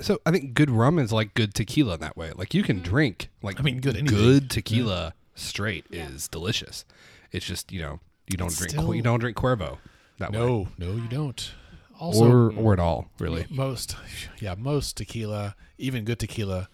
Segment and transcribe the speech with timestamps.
[0.00, 2.32] so I think good rum is like good tequila in that way.
[2.32, 2.84] Like you can mm-hmm.
[2.84, 4.16] drink like I mean, good anything.
[4.18, 6.84] good tequila straight is delicious.
[7.32, 9.78] It's just you know you don't It's drink still- you don't drink Cuervo
[10.18, 11.52] that way No, no, you don't.
[11.98, 13.46] Also, or or at all really.
[13.50, 13.94] most,
[14.40, 16.68] yeah, most tequila, even good tequila,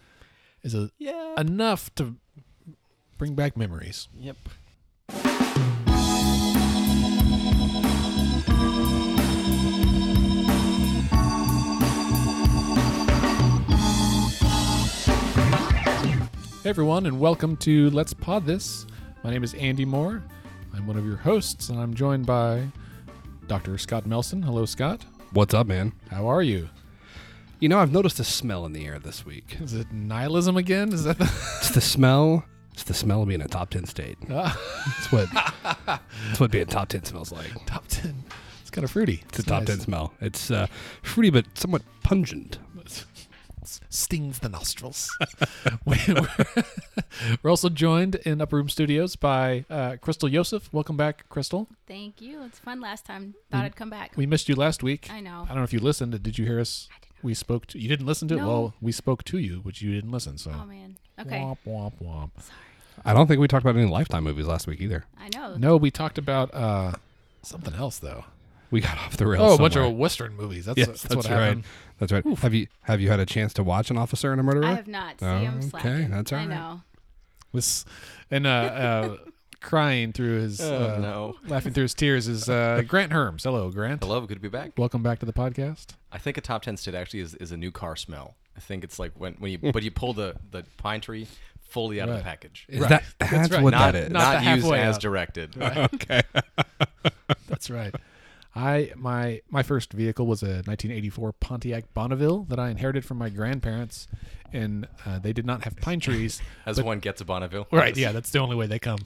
[0.63, 1.33] is a, Yeah.
[1.37, 2.15] enough to
[3.17, 4.07] bring back memories.
[4.17, 4.37] Yep.
[16.67, 18.85] Hey everyone, and welcome to Let's Pod This.
[19.23, 20.21] My name is Andy Moore.
[20.73, 22.67] I'm one of your hosts, and I'm joined by
[23.47, 23.77] Dr.
[23.77, 24.43] Scott Melson.
[24.43, 25.05] Hello, Scott.
[25.31, 25.93] What's up, man?
[26.11, 26.67] How are you?
[27.61, 29.55] You know I've noticed a smell in the air this week.
[29.61, 30.91] Is it nihilism again?
[30.91, 32.43] Is that the It's the smell.
[32.73, 34.17] It's the smell of being a top ten state.
[34.29, 35.29] Ah, That's what.
[35.87, 37.49] that's what being top ten smells like.
[37.65, 38.25] top ten?
[38.59, 39.23] It's kind of fruity.
[39.29, 40.13] It's a top ten smell.
[40.19, 40.67] It's uh,
[41.01, 42.59] fruity but somewhat pungent.
[43.89, 45.09] Stings the nostrils.
[45.85, 46.27] We- we're,
[47.43, 50.71] we're also joined in Upper Room Studios by uh, Crystal Yosef.
[50.73, 51.67] Welcome back, Crystal.
[51.87, 52.43] Thank you.
[52.43, 53.35] It's fun last time.
[53.51, 54.13] Thought I'd come back.
[54.15, 55.09] We missed you last week.
[55.11, 55.43] I know.
[55.45, 56.21] I don't know if you listened.
[56.21, 56.87] Did you hear us?
[56.91, 57.23] I did not.
[57.23, 57.87] We spoke to you.
[57.87, 58.37] Didn't listen to it.
[58.37, 58.47] No.
[58.47, 60.37] Well, we spoke to you, which you didn't listen.
[60.37, 60.97] So Oh man.
[61.19, 61.39] Okay.
[61.39, 62.31] womp womp womp.
[62.41, 62.57] Sorry.
[63.05, 65.05] I don't think we talked about any Lifetime movies last week either.
[65.19, 65.55] I know.
[65.55, 66.93] No, we talked about uh,
[67.43, 68.25] something else though.
[68.69, 69.51] We got off the rails.
[69.51, 69.91] Oh, a bunch somewhere.
[69.91, 70.65] of Western movies.
[70.65, 71.39] That's, Yes, that's, that's, what right.
[71.41, 71.63] happened.
[71.99, 72.25] That's right.
[72.39, 74.65] Have you have you had a chance to watch an officer and a murderer?
[74.65, 75.19] I have not.
[75.19, 76.09] See, Oh, I'm okay, slacking.
[76.11, 76.47] that's all right.
[76.49, 76.81] I know.
[77.53, 77.85] Was
[78.29, 79.17] and uh, uh,
[79.61, 81.35] crying through his Oh, uh, no.
[81.47, 83.43] laughing through his tears is uh, Grant Hermes.
[83.45, 84.03] Hello, Grant.
[84.03, 84.71] Hello, good to be back.
[84.77, 85.87] Welcome back to the podcast.
[86.11, 88.35] I think a top ten state actually is, is a new car smell.
[88.55, 91.27] I think it's like when, when you but you pull the, the pine tree
[91.61, 92.65] fully out of the package.
[92.69, 92.89] Is Right.
[92.89, 93.63] that That's that's, right.
[93.63, 94.09] what Not, that is?
[94.11, 95.01] not not used halfway as out.
[95.01, 95.57] directed.
[95.61, 96.21] okay.
[97.47, 97.93] That's right.
[98.57, 103.29] I my my first vehicle was a 1984 Pontiac Bonneville that I inherited from my
[103.29, 104.07] grandparents,
[104.51, 106.41] and uh, they did not have pine trees.
[106.65, 107.67] As one gets a Bonneville.
[107.71, 107.95] Right.
[107.95, 108.99] Yeah, that's the only way they come.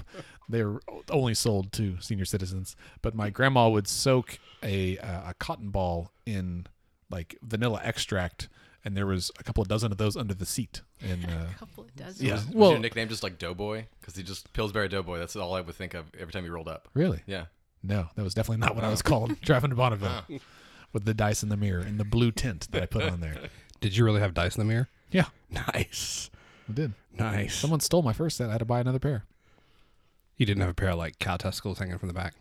[0.47, 0.79] They're
[1.09, 2.77] only sold to senior citizens.
[3.01, 6.65] But my grandma would soak a uh, a cotton ball in
[7.09, 8.47] like vanilla extract,
[8.85, 10.81] and there was a couple of dozen of those under the seat.
[11.01, 12.25] And uh, A couple of dozen.
[12.25, 13.85] yeah, Was, was well, your nickname just like Doughboy?
[13.99, 15.19] Because he just Pillsbury Doughboy.
[15.19, 16.87] That's all I would think of every time he rolled up.
[16.93, 17.45] really, Yeah.
[17.83, 19.39] No, that was definitely not what I was called.
[19.41, 20.23] Driving to Bonneville
[20.93, 23.35] with the dice in the mirror and the blue tint that I put on there.
[23.81, 24.89] Did you really have dice in the mirror?
[25.11, 26.29] Yeah, Nice.
[26.69, 26.93] I did.
[27.17, 27.55] Nice.
[27.55, 28.47] Someone stole my first set.
[28.49, 29.25] I had to buy another pair.
[30.37, 32.33] you didn't have a pair of like cow testicles hanging from the back.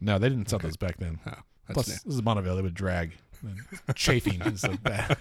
[0.00, 1.18] No, they didn't sell those back then.
[1.26, 1.32] Oh,
[1.68, 1.94] that's Plus, new.
[2.06, 2.56] this is Bonneville.
[2.56, 3.12] They would drag.
[3.94, 5.18] Chafing is a bad.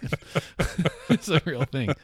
[1.10, 1.90] it's a real thing.
[1.90, 1.96] All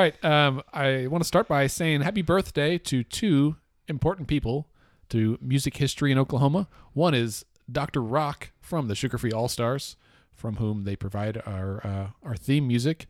[0.00, 0.14] right.
[0.24, 3.56] Um, I want to start by saying happy birthday to two
[3.88, 4.68] important people
[5.10, 6.68] to music history in Oklahoma.
[6.92, 8.02] One is Dr.
[8.02, 9.96] Rock from the Sugar Free All Stars,
[10.34, 13.06] from whom they provide our uh, our theme music.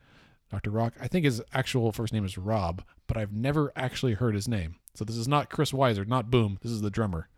[0.51, 0.71] Dr.
[0.71, 4.49] Rock, I think his actual first name is Rob, but I've never actually heard his
[4.49, 4.77] name.
[4.95, 6.59] So this is not Chris Wiser, not Boom.
[6.61, 7.29] This is the drummer.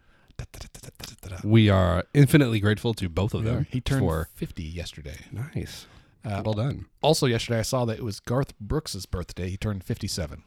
[1.45, 3.67] We are infinitely grateful to both of them.
[3.71, 5.17] He turned for 50 yesterday.
[5.31, 5.87] nice.
[6.25, 6.87] Uh, well done.
[7.03, 9.51] Also, yesterday I saw that it was Garth Brooks' birthday.
[9.51, 10.43] He turned 57.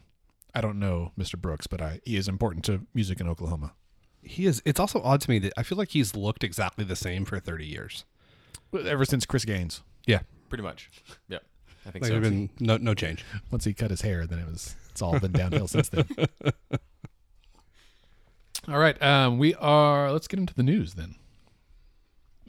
[0.54, 1.38] I don't know Mr.
[1.38, 3.74] Brooks, but I, he is important to music in Oklahoma.
[4.26, 4.60] He is.
[4.64, 7.38] It's also odd to me that I feel like he's looked exactly the same for
[7.40, 8.04] thirty years.
[8.74, 9.82] Ever since Chris Gaines.
[10.06, 10.90] Yeah, Pretty much.
[11.28, 11.38] Yeah.
[11.86, 12.20] I think like so.
[12.20, 13.24] there's been no no change.
[13.50, 16.06] Once he cut his hair, then it was it's all been downhill since then.
[18.68, 20.10] All right, um, we are.
[20.10, 21.14] Let's get into the news then.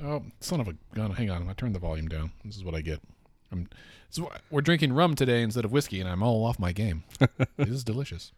[0.04, 1.12] Oh, son of a gun!
[1.12, 2.32] Hang on, I turned the volume down.
[2.44, 3.00] This is what I get.
[3.52, 3.66] I'm,
[4.10, 6.72] this is why- we're drinking rum today instead of whiskey, and I'm all off my
[6.72, 7.04] game.
[7.58, 8.32] this is delicious.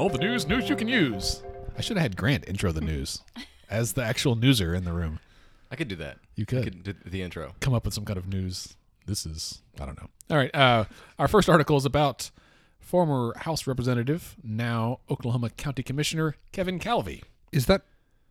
[0.00, 1.42] All the news, news you can use.
[1.76, 3.20] I should have had Grant intro the news
[3.68, 5.20] as the actual newser in the room.
[5.70, 6.16] I could do that.
[6.36, 7.54] You I could could do the intro.
[7.60, 8.76] come up with some kind of news.
[9.04, 10.08] This is I don't know.
[10.30, 10.84] All right, uh,
[11.18, 12.30] our first article is about
[12.78, 17.22] former House Representative, now Oklahoma County Commissioner Kevin Calvey.
[17.52, 17.82] Is that?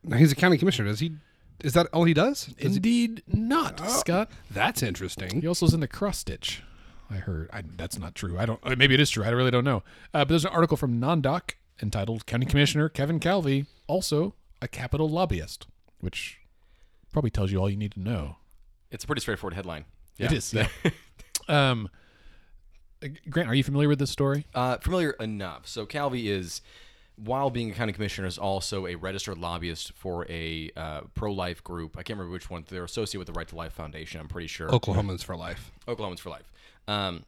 [0.03, 0.89] Now he's a county commissioner.
[0.89, 1.17] Does he?
[1.63, 2.45] Is that all he does?
[2.47, 4.31] Does he- Indeed, not Scott.
[4.49, 5.41] that's interesting.
[5.41, 6.63] He also is in the cross stitch.
[7.11, 7.49] I heard.
[7.53, 8.39] I, that's not true.
[8.39, 8.59] I don't.
[8.63, 9.23] uh, Maybe it is true.
[9.23, 9.77] I really don't know.
[10.13, 11.51] Uh, but there's an article from NonDoc
[11.81, 15.67] entitled "County Commissioner Kevin Calvey, also a capital lobbyist,"
[15.99, 16.39] which
[17.11, 18.37] probably tells you all you need to know.
[18.91, 19.85] It's a pretty straightforward headline.
[20.17, 20.53] It is.
[20.53, 20.67] Yeah.
[21.47, 21.89] um,
[23.03, 24.45] uh, Grant, are you familiar with this story?
[24.53, 25.67] Uh, familiar enough.
[25.67, 26.61] So Calvey is,
[27.15, 31.97] while being a county commissioner, is also a registered lobbyist for a uh, pro-life group.
[31.97, 32.65] I can't remember which one.
[32.67, 34.19] They're associated with the Right to Life Foundation.
[34.19, 34.67] I'm pretty sure.
[34.69, 35.71] Oklahomans for life.
[35.87, 36.51] Oklahomans for Life.
[36.87, 37.23] Um,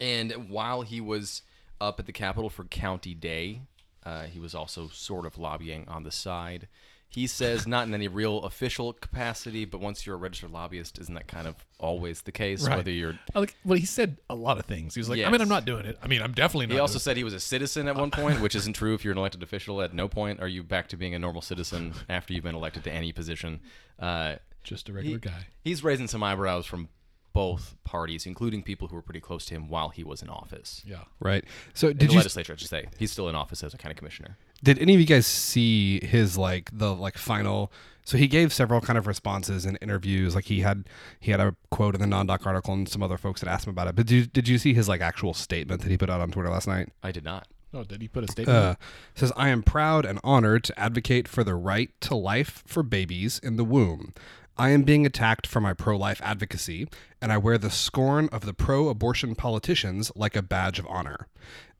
[0.00, 1.42] and while he was
[1.80, 3.62] up at the Capitol for County Day,
[4.04, 6.68] uh, he was also sort of lobbying on the side.
[7.08, 11.14] He says not in any real official capacity, but once you're a registered lobbyist, isn't
[11.14, 12.64] that kind of always the case?
[12.64, 12.76] Right.
[12.76, 14.94] Whether you're I Like, well, he said a lot of things.
[14.94, 15.98] He was like, I mean, I'm not doing it.
[16.00, 16.74] I mean, I'm definitely not.
[16.74, 19.04] He also doing said he was a citizen at one point, which isn't true if
[19.04, 19.82] you're an elected official.
[19.82, 22.84] At no point are you back to being a normal citizen after you've been elected
[22.84, 23.58] to any position.
[23.98, 24.42] Uh, it.
[24.62, 25.46] just a regular guy.
[25.64, 26.88] he's raising some eyebrows from
[27.32, 30.82] both parties, including people who were pretty close to him while he was in office.
[30.86, 31.04] Yeah.
[31.20, 31.44] Right.
[31.74, 32.86] So In did the you legislature, I should say.
[32.98, 34.36] He's still in office as a county commissioner.
[34.62, 37.72] did any of you guys see his like the like final
[38.04, 40.84] so he gave several kind of responses in interviews like he had
[41.20, 43.70] he had a quote in the NonDoc article and some other folks had asked him
[43.70, 46.10] about it but did you, did you see his like actual statement that he put
[46.10, 47.46] out on twitter last night I did not.
[47.72, 48.56] Oh, did he put a statement?
[48.56, 48.74] uh,
[49.14, 53.38] says i am proud and honored to advocate for the right to life for babies
[53.42, 54.12] in the womb
[54.60, 56.86] I am being attacked for my pro life advocacy,
[57.22, 61.28] and I wear the scorn of the pro abortion politicians like a badge of honor.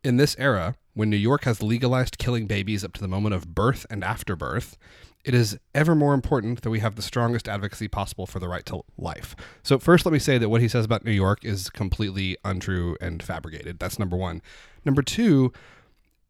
[0.03, 3.55] In this era, when New York has legalized killing babies up to the moment of
[3.55, 4.79] birth and after birth,
[5.27, 8.65] it is ever more important that we have the strongest advocacy possible for the right
[8.65, 9.37] to life.
[9.62, 12.97] So, first, let me say that what he says about New York is completely untrue
[12.99, 13.79] and fabricated.
[13.79, 14.41] That's number one.
[14.87, 15.53] Number two,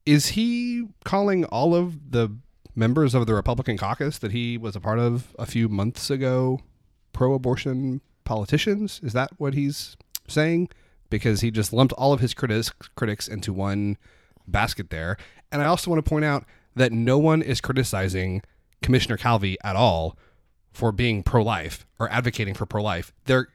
[0.04, 2.30] is he calling all of the
[2.74, 6.60] members of the Republican caucus that he was a part of a few months ago
[7.12, 9.00] pro abortion politicians?
[9.02, 9.96] Is that what he's
[10.28, 10.68] saying?
[11.08, 13.98] Because he just lumped all of his critics critics into one
[14.46, 15.16] basket there.
[15.50, 16.44] And I also want to point out
[16.76, 18.42] that no one is criticizing
[18.82, 20.16] Commissioner Calvey at all
[20.72, 23.12] for being pro life or advocating for pro life.
[23.24, 23.48] They're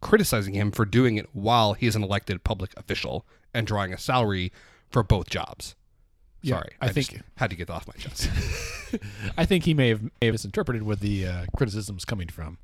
[0.00, 4.52] criticizing him for doing it while he's an elected public official and drawing a salary
[4.90, 5.74] for both jobs.
[6.40, 8.30] Yeah, Sorry, I just think- had to get that off my chest.
[9.38, 12.58] I think he may have, may have misinterpreted where the uh, criticism's coming from.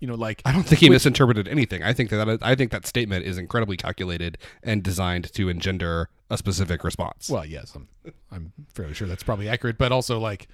[0.00, 1.82] You know, like I don't think he misinterpreted anything.
[1.82, 6.38] I think that I think that statement is incredibly calculated and designed to engender a
[6.38, 7.28] specific response.
[7.28, 7.88] Well, yes, I'm
[8.30, 10.46] I'm fairly sure that's probably accurate, but also like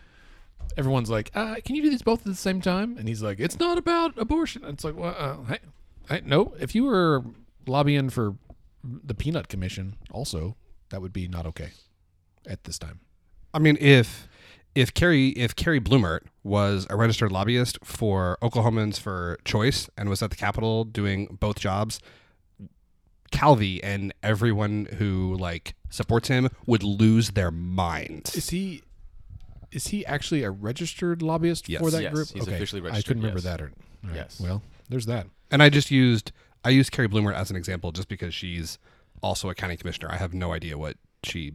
[0.78, 3.38] everyone's like, uh, "Can you do these both at the same time?" And he's like,
[3.38, 5.58] "It's not about abortion." It's like, well, uh, hey,
[6.08, 6.54] hey, no.
[6.58, 7.22] If you were
[7.66, 8.36] lobbying for
[8.82, 10.56] the Peanut Commission, also,
[10.88, 11.72] that would be not okay
[12.46, 13.00] at this time.
[13.52, 14.28] I mean, if
[14.74, 20.22] if Carrie if Carrie Blumert was a registered lobbyist for Oklahomans for Choice and was
[20.22, 22.00] at the Capitol doing both jobs,
[23.30, 28.34] Calvey and everyone who like supports him would lose their minds.
[28.36, 28.82] Is he?
[29.72, 31.80] Is he actually a registered lobbyist Yes.
[31.82, 32.28] for that Yes, group?
[32.32, 33.44] he's officially I registered, couldn't remember yes.
[33.44, 33.60] that.
[33.60, 33.72] Or,
[34.04, 34.40] all right, Yes.
[34.40, 35.26] Well, there's that.
[35.50, 36.30] And I just used
[36.64, 38.78] I used Carrie Blumert as an example just because she's
[39.22, 40.10] also a county commissioner.
[40.10, 41.52] I have no idea what she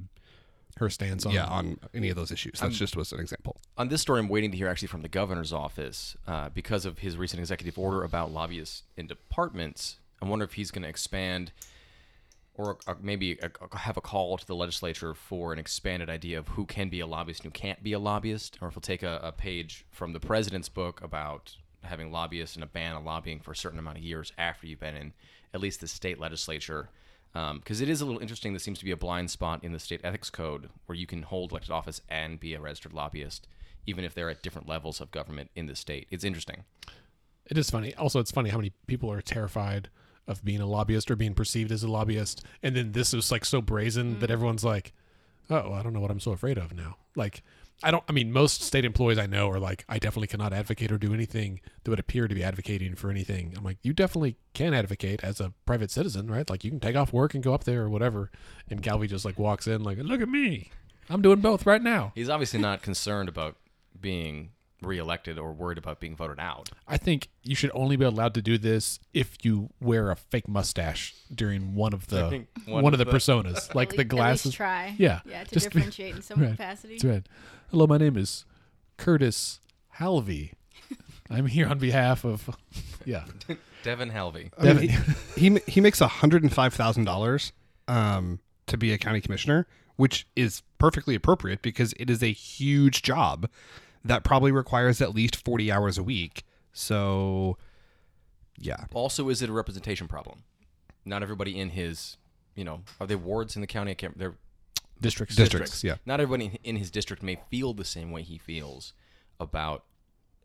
[0.79, 2.59] Her stance on yeah on any of those issues.
[2.59, 3.59] That's just was an example.
[3.77, 6.99] On this story, I'm waiting to hear actually from the governor's office uh, because of
[6.99, 9.97] his recent executive order about lobbyists in departments.
[10.21, 11.51] I wonder if he's going to expand
[12.59, 13.47] or uh, maybe uh,
[13.77, 17.07] have a call to the legislature for an expanded idea of who can be a
[17.07, 20.11] lobbyist and who can't be a lobbyist, or if he'll take a, a page from
[20.11, 23.97] the president's book about having lobbyists and a ban on lobbying for a certain amount
[23.97, 25.13] of years after you've been in
[25.53, 26.89] at least the state legislature.
[27.35, 28.53] Um, because it is a little interesting.
[28.53, 31.21] There seems to be a blind spot in the state ethics code where you can
[31.21, 33.47] hold elected office and be a registered lobbyist,
[33.85, 36.07] even if they're at different levels of government in the state.
[36.09, 36.63] It's interesting.
[37.45, 37.93] It is funny.
[37.95, 39.89] Also, it's funny how many people are terrified
[40.27, 43.43] of being a lobbyist or being perceived as a lobbyist, and then this is like
[43.43, 44.33] so brazen that mm.
[44.33, 44.93] everyone's like,
[45.49, 47.43] "Oh, I don't know what I'm so afraid of now." Like,
[47.81, 48.03] I don't.
[48.09, 51.13] I mean, most state employees I know are like, "I definitely cannot advocate or do
[51.13, 55.23] anything that would appear to be advocating for anything." I'm like, "You definitely can advocate
[55.23, 56.49] as a private citizen, right?
[56.49, 58.31] Like, you can take off work and go up there or whatever."
[58.69, 60.71] And Calvey just like walks in, like, "Look at me,
[61.09, 63.55] I'm doing both right now." He's obviously not concerned about
[63.99, 64.51] being
[64.81, 66.69] reelected or worried about being voted out.
[66.87, 70.47] I think you should only be allowed to do this if you wear a fake
[70.47, 73.97] mustache during one of the one, one of the of the- personas, like At the
[73.97, 74.45] least- At glasses.
[74.45, 74.95] least try.
[74.97, 76.51] Yeah, Yeah, to just- differentiate in some Right.
[76.51, 76.93] capacity.
[76.97, 77.27] That's right.
[77.71, 78.45] Hello, my name is
[78.97, 79.59] Curtis
[79.89, 80.53] Halvey.
[81.29, 82.49] I'm here on behalf of
[83.05, 83.25] yeah.
[83.83, 84.51] Devin Halvey.
[84.57, 84.89] I mean,
[85.35, 87.53] he, he he makes hundred and five thousand dollars
[87.87, 93.03] um to be a county commissioner, which is perfectly appropriate because it is a huge
[93.03, 93.47] job
[94.03, 96.43] that probably requires at least forty hours a week.
[96.73, 97.57] So,
[98.57, 100.43] yeah, Also, is it a representation problem?
[101.03, 102.17] Not everybody in his,
[102.55, 103.91] you know, are they wards in the county?
[103.91, 104.17] I can't.
[104.17, 104.35] They're
[105.01, 105.35] Districts.
[105.35, 105.95] districts, yeah.
[106.05, 108.93] Not everybody in his district may feel the same way he feels
[109.39, 109.83] about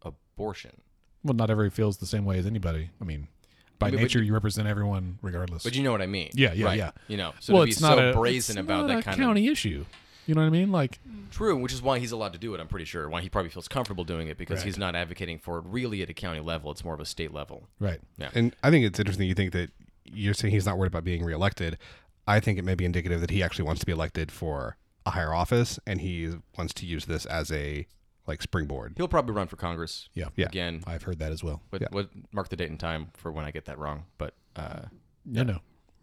[0.02, 0.80] abortion.
[1.23, 2.90] Well, not everybody feels the same way as anybody.
[3.00, 3.28] I mean,
[3.78, 5.62] by I mean, but nature, you- you represent everyone regardless.
[5.64, 6.30] But you know what I mean?
[6.34, 6.78] Yeah, yeah, right?
[6.78, 6.90] yeah.
[7.08, 8.99] You know, so well, to be it's so not a brazen it's about not that
[8.99, 9.84] a kind county of issue.
[10.26, 10.73] You know what I mean?
[10.73, 12.61] Like, true, which is why he's allowed to do it.
[12.61, 13.11] I'm pretty sure.
[13.11, 14.64] Why he probably feels comfortable doing it because Right.
[14.66, 16.70] he's not advocating for it really at a county level.
[16.70, 17.68] It's more of a state level.
[17.78, 18.00] right?
[18.16, 19.28] Yeah, And I think it's interesting.
[19.28, 19.70] You think that
[20.04, 21.76] you're saying he's not worried about being reelected.
[22.26, 24.76] I think it may be indicative that he actually wants to be elected for
[25.07, 27.87] a higher office, and he wants to use this as a
[28.26, 28.95] like springboard.
[28.97, 30.09] He'll probably run for Congress.
[30.14, 30.28] Yeah.
[30.37, 30.47] Yeah.
[30.47, 31.61] Again, I've heard that as well.
[31.71, 31.88] but Yeah.
[31.90, 34.04] what mark the date and time for when I get that wrong.
[34.16, 34.83] But uh,
[35.26, 35.59] No, no.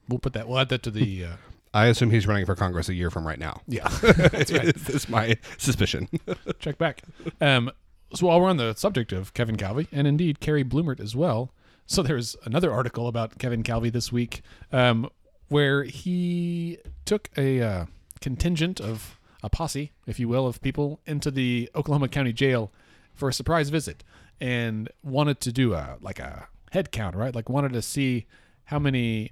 [0.07, 0.47] We'll put that.
[0.47, 1.25] We'll add that to the.
[1.25, 1.31] Uh,
[1.73, 3.61] I assume he's running for Congress a year from right now.
[3.67, 3.87] yeah.
[4.01, 4.75] That's right.
[4.75, 6.09] That's my suspicion.
[6.59, 7.01] check back.
[7.39, 7.71] Um,
[8.13, 11.53] so while we're on the subject of Kevin Calvey, and indeed Carrie Blumert as well,
[11.87, 14.41] so there's another article about Kevin Calvey this week,
[14.73, 15.09] um,
[15.51, 17.85] where he took a uh,
[18.21, 22.71] contingent of a posse, if you will, of people into the Oklahoma County Jail
[23.13, 24.03] for a surprise visit,
[24.39, 27.35] and wanted to do a like a head count, right?
[27.35, 28.25] Like wanted to see
[28.65, 29.31] how many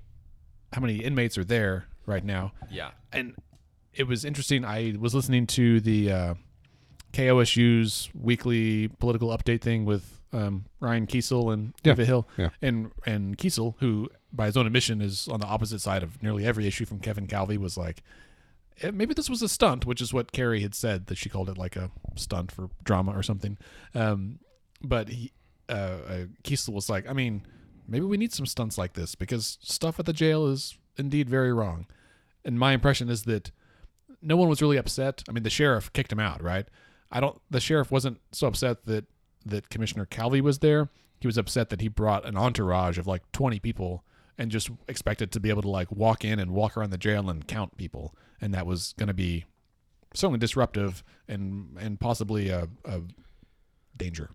[0.74, 3.36] how many inmates are there right now yeah, and
[3.94, 4.66] it was interesting.
[4.66, 6.34] I was listening to the uh,
[7.14, 11.94] KOSU's weekly political update thing with um, Ryan Kiesel and Yeah.
[11.94, 12.50] Eva Hill, Yeah.
[12.62, 16.46] and and Kiesel, who by his own admission is on the opposite side of nearly
[16.46, 18.04] every issue from Kevin Calvey, was like,
[18.82, 21.50] "Eh, maybe this was a stunt, which is what Carrie had said that she called
[21.50, 23.58] it like a stunt for drama or something.
[23.96, 24.40] Um,
[24.82, 25.32] but he,
[25.68, 27.44] uh, uh, Kiesel was like, I mean,
[27.88, 31.52] maybe we need some stunts like this because stuff at the jail is indeed very
[31.54, 31.86] wrong.
[32.46, 33.52] And my impression is that
[34.22, 35.24] no one was really upset.
[35.28, 36.68] I mean, the sheriff kicked him out, right?
[37.12, 37.40] I don't.
[37.50, 39.06] The sheriff wasn't so upset that
[39.46, 40.90] that Commissioner Calvey was there.
[41.20, 44.04] He was upset that he brought an entourage of like twenty people
[44.40, 47.30] and just expected to be able to like walk in and walk around the jail
[47.30, 49.46] and count people, and that was going to be
[50.16, 53.02] certainly disruptive and and possibly a, a
[53.96, 54.32] danger.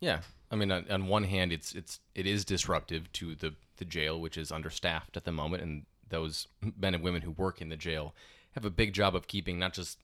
[0.00, 0.20] yeah.
[0.50, 4.18] I mean, on, on one hand, it's it's it is disruptive to the the jail,
[4.18, 6.46] which is understaffed at the moment, and those
[6.78, 8.14] men and women who work in the jail
[8.52, 9.98] have a big job of keeping not just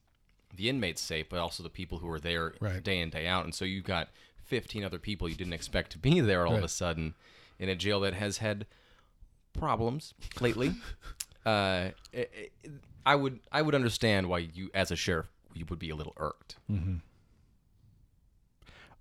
[0.55, 2.83] the inmates safe, but also the people who are there Right.
[2.83, 3.45] day in day out.
[3.45, 4.11] And so you've got
[4.45, 7.15] 15 other people you didn't expect to be there all of a sudden
[7.59, 8.67] in a jail that has had
[9.55, 10.73] problems lately.
[11.47, 12.73] uh, it- it-
[13.07, 16.15] I would I would understand why you, as a sheriff, you would be a little
[16.17, 16.57] irked.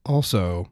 [0.06, 0.70] Also,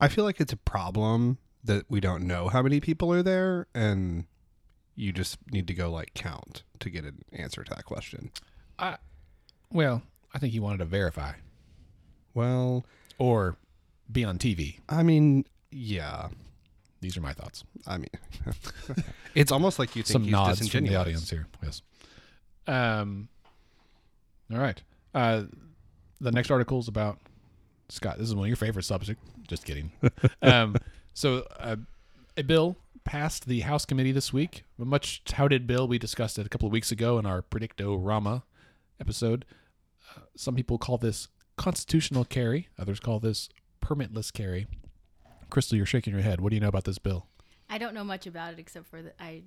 [0.00, 3.66] I feel like it's a problem that we don't know how many people are there,
[3.74, 4.24] and
[4.94, 8.30] you just need to go like count to get an answer to that question.
[8.78, 8.96] I,
[9.70, 10.02] well,
[10.32, 11.32] I think he wanted to verify
[12.32, 12.84] Well,
[13.18, 13.56] or
[14.10, 14.80] be on TV.
[14.88, 16.28] I mean, yeah.
[17.04, 17.64] These are my thoughts.
[17.86, 18.08] I mean,
[19.34, 21.00] it's almost like you think Some he's nods from the disingenuous.
[21.00, 21.46] audience here.
[21.62, 21.82] Yes.
[22.66, 23.28] Um.
[24.50, 24.82] All right.
[25.14, 25.42] Uh,
[26.18, 27.18] the next article is about
[27.90, 28.16] Scott.
[28.16, 29.22] This is one of your favorite subjects.
[29.46, 29.92] Just kidding.
[30.42, 30.76] um.
[31.12, 31.76] So, uh,
[32.38, 34.64] a bill passed the House committee this week.
[34.80, 35.86] A much touted bill.
[35.86, 38.44] We discussed it a couple of weeks ago in our Predicto Rama
[38.98, 39.44] episode.
[40.16, 42.68] Uh, some people call this constitutional carry.
[42.78, 43.50] Others call this
[43.82, 44.66] permitless carry.
[45.50, 46.40] Crystal, you're shaking your head.
[46.40, 47.26] What do you know about this bill?
[47.68, 49.42] I don't know much about it except for that I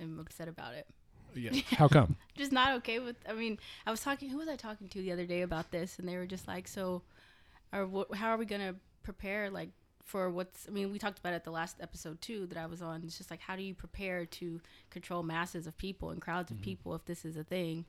[0.00, 0.86] am upset about it.
[1.34, 1.52] Yeah.
[1.76, 2.16] How come?
[2.36, 3.16] Just not okay with.
[3.28, 4.30] I mean, I was talking.
[4.30, 5.98] Who was I talking to the other day about this?
[5.98, 7.02] And they were just like, "So,
[7.72, 9.70] or wh- how are we gonna prepare like
[10.04, 12.82] for what's?" I mean, we talked about it the last episode too that I was
[12.82, 13.02] on.
[13.04, 16.60] It's just like, how do you prepare to control masses of people and crowds of
[16.60, 17.84] people if this is a thing?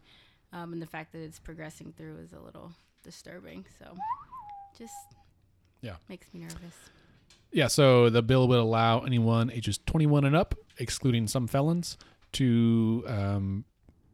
[0.53, 3.65] Um, and the fact that it's progressing through is a little disturbing.
[3.79, 3.95] So,
[4.77, 4.93] just
[5.81, 5.95] Yeah.
[6.09, 6.75] makes me nervous.
[7.51, 11.97] Yeah, so the bill would allow anyone ages 21 and up, excluding some felons,
[12.33, 13.65] to um,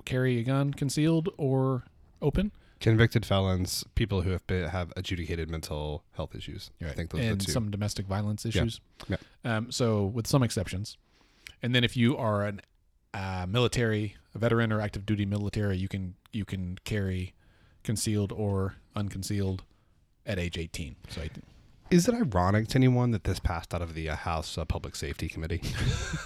[0.05, 1.83] carry a gun concealed or
[2.21, 2.51] open.
[2.79, 6.69] Convicted felons, people who have been, have adjudicated mental health issues.
[6.83, 7.51] I think those are and the two.
[7.51, 8.79] some domestic violence issues.
[9.07, 9.17] Yeah.
[9.43, 10.97] Um, so, with some exceptions.
[11.63, 12.61] And then, if you are an
[13.15, 17.33] uh, military, a veteran or active duty military, you can you can carry
[17.83, 19.63] concealed or unconcealed
[20.27, 20.95] at age 18.
[21.09, 21.45] So, I think-
[21.89, 24.95] Is it ironic to anyone that this passed out of the uh, House uh, Public
[24.95, 25.61] Safety Committee?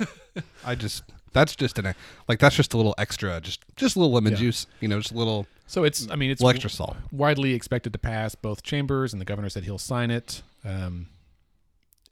[0.66, 1.04] I just
[1.34, 1.94] that's just an
[2.28, 4.40] like that's just a little extra, just just a little lemon Yeah.
[4.40, 6.98] juice, you know, just a little so it's I mean it's little extra salt.
[7.12, 10.42] widely expected to pass both chambers, and the governor said he'll sign it.
[10.66, 11.08] Um,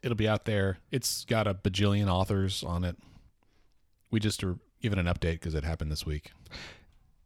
[0.02, 0.78] it'll be out there.
[0.92, 2.96] It's got a bajillion authors on it.
[4.12, 6.30] We just are giving an update because it happened this week.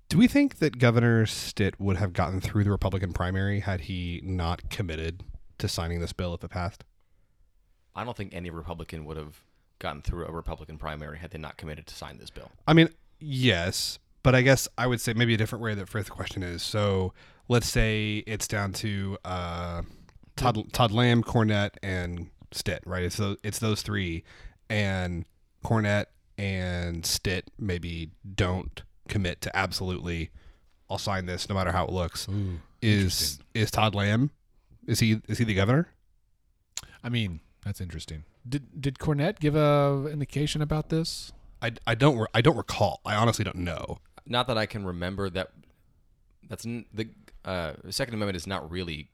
[0.08, 4.20] Do we think that Governor Stitt would have gotten through the Republican primary had he
[4.24, 5.22] not committed
[5.64, 6.84] to signing this bill if it passed?
[7.94, 9.40] I don't think any Republican would have
[9.78, 12.50] gotten through a Republican primary had they not committed to sign this bill.
[12.66, 12.88] I mean,
[13.20, 16.42] yes, but I guess I would say maybe a different way that phrase the question
[16.42, 16.62] is.
[16.62, 17.12] So
[17.48, 19.82] let's say it's down to uh,
[20.36, 23.02] Todd, Todd Lamb, Cornett, and Stitt, right?
[23.04, 24.24] It's those, it's those three,
[24.70, 25.24] and
[25.64, 26.06] Cornett
[26.38, 30.30] and Stitt maybe don't commit to absolutely.
[30.90, 32.28] I'll sign this no matter how it looks.
[32.28, 34.30] Ooh, Is is Todd Lamb?
[34.86, 35.88] Is he is he the governor?
[37.02, 38.24] I mean, that's interesting.
[38.48, 41.32] Did did Cornett give a indication about this?
[41.62, 43.00] I, I don't re- I don't recall.
[43.06, 43.98] I honestly don't know.
[44.26, 45.50] Not that I can remember that.
[46.48, 47.08] That's n- the
[47.44, 49.08] uh, Second Amendment is not really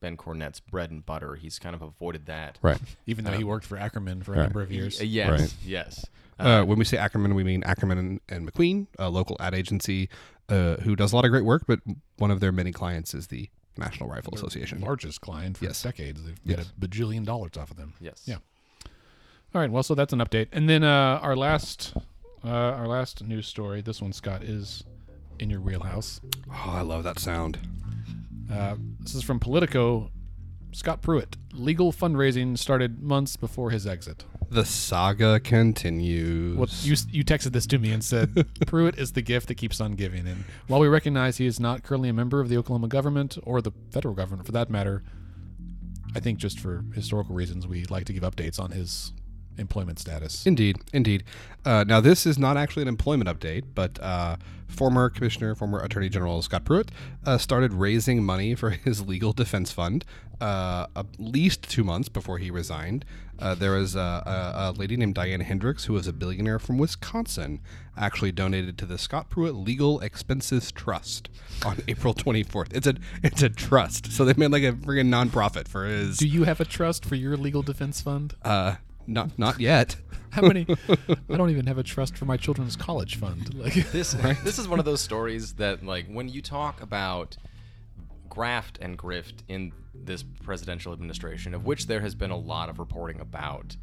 [0.00, 1.34] Ben Cornett's bread and butter.
[1.34, 2.58] He's kind of avoided that.
[2.62, 2.78] Right.
[3.06, 4.42] Even though he worked for Ackerman for a Right.
[4.44, 4.98] number of years.
[5.00, 5.54] Y- yes, Right.
[5.64, 6.04] yes.
[6.38, 10.08] Uh, when we say Ackerman, we mean Ackerman and, and McQueen, a local ad agency
[10.48, 11.80] uh, who does a lot of great work, but
[12.18, 14.80] one of their many clients is the National Rifle Association.
[14.80, 15.82] Largest client for Yes.
[15.82, 16.22] decades.
[16.22, 16.72] They've made Yes.
[16.76, 17.94] a bajillion dollars off of them.
[18.00, 18.22] Yes.
[18.26, 18.38] Yeah.
[19.54, 19.70] All right.
[19.70, 21.94] Well, so that's an update, and then uh, our last,
[22.44, 23.80] uh, our last news story.
[23.80, 24.84] This one, Scott, is
[25.38, 26.20] in your wheelhouse.
[26.50, 27.58] Oh, I love that sound.
[28.52, 30.10] Uh, this is from Politico.
[30.72, 31.36] Scott Pruitt.
[31.52, 34.24] Legal fundraising started months before his exit.
[34.50, 36.56] The saga continues.
[36.56, 39.80] Well, you you texted this to me and said Pruitt is the gift that keeps
[39.80, 40.26] on giving.
[40.26, 43.60] And while we recognize he is not currently a member of the Oklahoma government or
[43.60, 45.02] the federal government, for that matter,
[46.14, 49.12] I think just for historical reasons, we like to give updates on his
[49.58, 50.46] employment status.
[50.46, 51.24] Indeed, indeed.
[51.64, 54.36] Uh, now, this is not actually an employment update, but uh,
[54.66, 56.90] former Commissioner, former Attorney General Scott Pruitt
[57.26, 60.04] uh, started raising money for his legal defense fund
[60.40, 63.04] uh, at least two months before he resigned.
[63.38, 66.76] Uh, there was a, a, a lady named Diane Hendricks, who was a billionaire from
[66.78, 67.60] Wisconsin,
[67.96, 71.28] actually donated to the Scott Pruitt Legal Expenses Trust
[71.64, 72.74] on April 24th.
[72.74, 76.18] It's a it's a trust, so they made like a friggin' nonprofit for his.
[76.18, 78.34] Do you have a trust for your legal defense fund?
[78.42, 78.76] uh,
[79.08, 79.96] not not yet.
[80.30, 80.66] How many?
[81.30, 83.54] I don't even have a trust for my children's college fund.
[83.58, 84.12] Like, This
[84.44, 87.36] this is one of those stories that like when you talk about
[88.28, 92.78] graft and grift in this presidential administration, of which there has been a lot of
[92.78, 93.76] reporting about.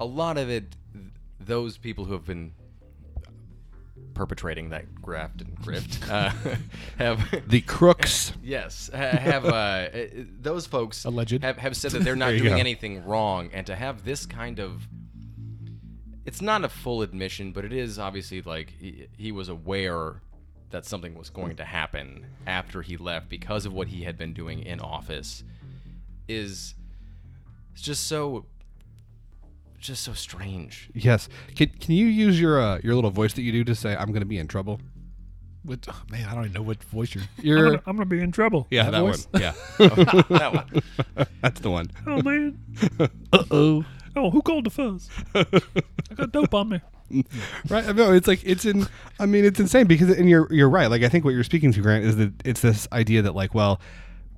[0.00, 0.76] A lot of it,
[1.38, 2.52] those people who have been
[4.14, 6.30] perpetrating that graft and grift uh,
[6.98, 8.32] have The crooks.
[8.42, 9.88] Yes, have uh, uh,
[10.40, 11.42] those folks Alleged.
[11.42, 12.56] have, have said that they're not doing go.
[12.56, 14.88] anything wrong, and to have this kind of
[16.24, 20.20] it's not a full admission, but it is obviously like he, he was aware
[20.70, 24.32] that something was going to happen after he left because of what he had been
[24.32, 25.42] doing in office
[26.28, 26.74] is
[27.72, 28.46] it's just so
[29.80, 30.90] just so strange.
[30.94, 31.28] Yes.
[31.56, 34.08] Can, can you use your uh, your little voice that you do to say I'm
[34.08, 34.80] going to be in trouble?
[35.62, 37.24] what, oh, man, I don't even know what voice you're.
[37.42, 38.66] You're I'm gonna be in trouble.
[38.70, 39.28] yeah, that that, voice?
[39.30, 39.42] one.
[39.42, 41.26] Yeah, that one.
[41.42, 41.90] that's the one.
[42.06, 42.58] Oh man.
[43.32, 43.84] Uh oh.
[44.16, 45.08] Oh, who called the fuzz?
[45.34, 45.44] I
[46.16, 46.80] got dope on me.
[47.68, 47.94] Right.
[47.94, 48.88] No, it's like it's in.
[49.20, 50.88] I mean, it's insane because and you're you're right.
[50.88, 53.54] Like I think what you're speaking to, Grant, is that it's this idea that like,
[53.54, 53.80] well,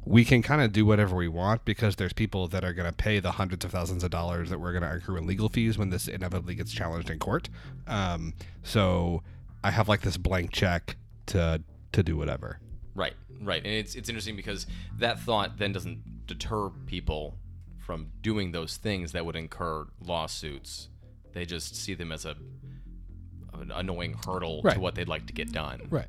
[0.05, 2.97] we can kind of do whatever we want because there's people that are going to
[2.97, 5.79] pay the hundreds of thousands of dollars that we're going to accrue in legal fees
[5.79, 7.49] when this inevitably gets challenged in court.
[7.87, 9.23] Um, so
[9.63, 11.63] I have like this blank check to
[11.93, 12.59] to do whatever.
[12.95, 14.67] Right, right, and it's it's interesting because
[14.99, 17.37] that thought then doesn't deter people
[17.79, 20.89] from doing those things that would incur lawsuits.
[21.33, 22.37] They just see them as a
[23.55, 24.75] an annoying hurdle Right.
[24.75, 25.83] to what they'd like to get done.
[25.91, 26.09] Right.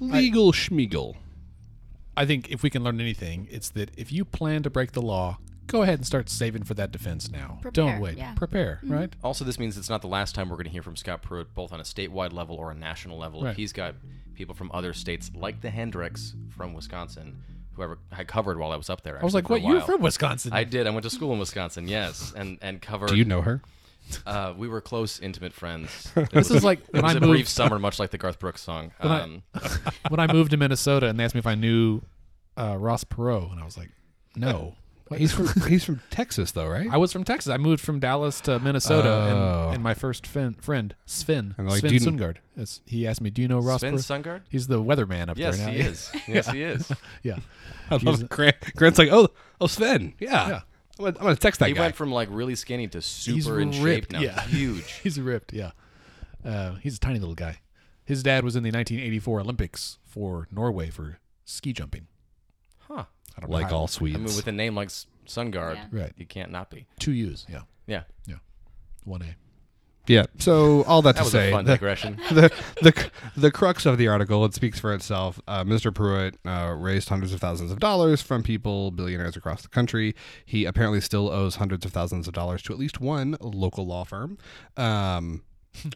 [0.00, 1.16] Legal schmiegel.
[2.16, 5.02] I think if we can learn anything, it's that if you plan to break the
[5.02, 7.58] law, go ahead and start saving for that defense now.
[7.72, 8.18] Don't wait.
[8.18, 8.34] yeah.
[8.34, 8.92] Prepare, mm-hmm.
[8.92, 9.16] right?
[9.24, 11.54] Also, this means it's not the last time we're going to hear from Scott Pruitt,
[11.54, 13.42] both on a statewide level or a national level.
[13.42, 13.50] Right.
[13.50, 13.94] If he's got
[14.34, 17.42] people from other states, like the Hendricks from Wisconsin,
[17.74, 19.18] whoever I covered while I was up there.
[19.18, 19.62] I was like, for a "What?
[19.62, 19.86] You're while.
[19.86, 20.86] from Wisconsin?" I did.
[20.86, 21.88] I went to school in Wisconsin.
[21.88, 23.08] Yes, and and covered.
[23.08, 23.62] Do you know her?
[24.26, 26.10] Uh, we were close, intimate friends.
[26.32, 28.60] This is like It when was I a brief summer, much like the Garth Brooks
[28.62, 28.92] song.
[29.00, 29.42] When I- Um,
[30.08, 32.02] when I moved to Minnesota and they asked me if I knew
[32.56, 33.88] uh, Ross Perot, and I was like,
[34.36, 34.74] "No."
[35.08, 35.20] What?
[35.20, 36.88] He's from he's from Texas though, right?
[36.90, 37.50] I was from Texas.
[37.52, 39.64] I moved from Dallas to Minnesota, Oh.
[39.66, 43.06] and, and my first fin- friend, Sven, And like, Sven do you- Sundgaard, is- he
[43.06, 44.40] asked me, "Do you know Ross Sven Perot?" Sundgaard?
[44.48, 45.72] He's the weatherman up Yes, there now.
[45.72, 46.22] Yes, he is.
[46.28, 46.92] Yes, he is.
[47.22, 47.36] yeah,
[47.90, 48.56] I love Grant.
[48.76, 49.28] Grant's like, oh,
[49.60, 50.14] oh, Sven.
[50.18, 50.48] Yeah.
[50.48, 50.60] Yeah.
[50.98, 51.80] I'm gonna, I'm gonna text that He guy.
[51.80, 54.20] went from like really skinny to super He's in shape now.
[54.20, 54.40] yeah.
[54.42, 54.92] Huge.
[55.02, 55.52] he's ripped.
[55.52, 55.70] Yeah,
[56.44, 57.60] uh, he's a tiny little guy.
[58.04, 62.08] His dad was in the 1984 Olympics for Norway for ski jumping.
[62.80, 63.04] Huh.
[63.36, 65.86] I don't know like how- all I mean, with a name like S- Sundgaard, Yeah.
[65.92, 66.12] Right.
[66.16, 66.86] you can't not be.
[66.98, 67.46] two U's.
[67.48, 68.36] Yeah, Yeah, Yeah.
[69.04, 69.36] one A.
[70.06, 70.24] yeah.
[70.38, 72.16] So all that, That to was say, a fun the, digression.
[72.30, 75.40] the the the crux of the article it speaks for itself.
[75.46, 75.94] Uh, Mr.
[75.94, 80.14] Pruitt uh, raised hundreds of thousands of dollars from people, billionaires across the country.
[80.44, 84.04] He apparently still owes hundreds of thousands of dollars to at least one local law
[84.04, 84.38] firm.
[84.76, 85.42] Um,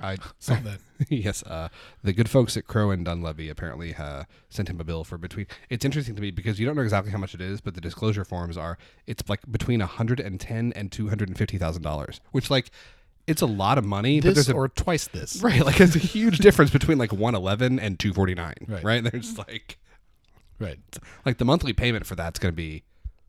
[0.01, 0.79] I Saw that.
[1.11, 1.69] yes, uh,
[2.03, 5.47] the good folks at Crowe and Dunlevy apparently uh, sent him a bill for between.
[5.69, 7.81] It's interesting to me because you don't know exactly how much it is, but the
[7.83, 11.59] disclosure forms are it's like between a hundred and ten and two hundred and fifty
[11.59, 12.71] thousand dollars, which like
[13.27, 14.21] it's a lot of money.
[14.21, 15.37] but there's a or twice this.
[15.43, 18.55] right, like there's a huge difference between like one eleven and two forty nine.
[18.67, 18.85] Right.
[18.85, 19.79] Right, there's like
[20.59, 20.79] Right.
[21.27, 22.83] like the monthly payment for that's going to be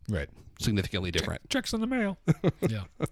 [0.09, 0.29] Right.
[0.59, 1.49] significantly different.
[1.49, 2.17] Checks in the mail.
[2.69, 2.83] yeah.
[2.99, 3.05] All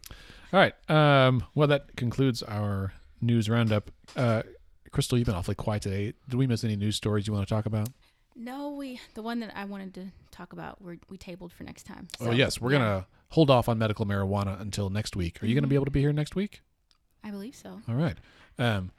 [0.54, 0.74] right.
[0.90, 3.92] Um, well, that concludes our news roundup.
[4.16, 4.44] Uh,
[4.92, 6.14] Crystal, you've been awfully quiet today.
[6.30, 7.90] Did we miss any news stories you want to talk about?
[8.38, 11.84] No, we the one that I wanted to talk about we we tabled for next
[11.86, 12.08] time.
[12.22, 15.42] oh yes, we're yeah, gonna hold off on medical marijuana until next week.
[15.42, 16.62] Are you gonna be able to be here next week?
[17.26, 17.82] I believe so.
[17.90, 18.18] All right.
[18.60, 18.92] Um,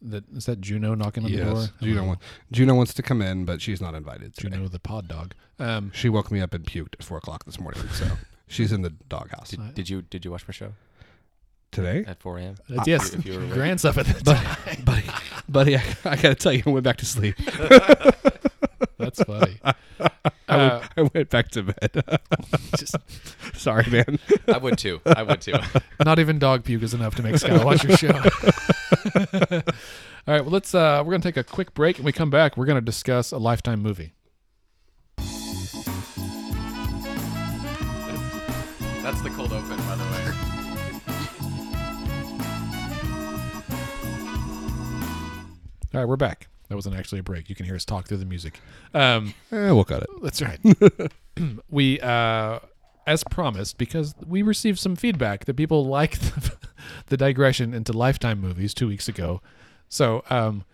[0.00, 1.66] that is that Juno knocking on the door.
[1.80, 2.06] Juno, Hello.
[2.08, 2.16] wa-
[2.50, 4.34] Juno wants to come in, but she's not invited.
[4.34, 4.56] Today.
[4.56, 5.34] Juno the pod dog.
[5.58, 8.06] Um, She woke me up and puked at four o'clock this morning, so
[8.48, 10.72] she's in the doghouse Did, did you did you watch my show
[11.72, 12.04] today.
[12.06, 12.54] at 4 a.m.?
[12.68, 14.82] that's- yes, if you were grand stuff at that time.
[14.84, 15.02] buddy,
[15.48, 17.34] buddy, I, I gotta tell you, I went back to sleep.
[18.98, 19.58] That's funny.
[19.64, 19.74] I,
[20.48, 22.04] Uh, went, I went back to bed.
[22.76, 22.94] just
[23.54, 24.18] Sorry, man.
[24.46, 25.00] I would too.
[25.04, 25.54] I would too.
[26.04, 28.12] not even dog puke is enough to make Scott watch your show.
[28.12, 28.22] All
[30.34, 32.66] right, well let's uh we're gonna take a quick break and we come back, we're
[32.66, 34.12] gonna discuss a lifetime movie.
[39.02, 40.11] That's the cold open, by the way.
[45.94, 46.48] All right, we're back.
[46.68, 47.50] That wasn't actually a break.
[47.50, 48.60] You can hear us talk through the music.
[48.94, 50.08] Um Eh, we'll cut it.
[50.22, 50.58] That's right.
[51.70, 52.60] we, uh,
[53.06, 56.56] as promised, because we received some feedback that people like the,
[57.08, 59.42] the digression into Lifetime movies two weeks ago.
[59.90, 60.64] So, um,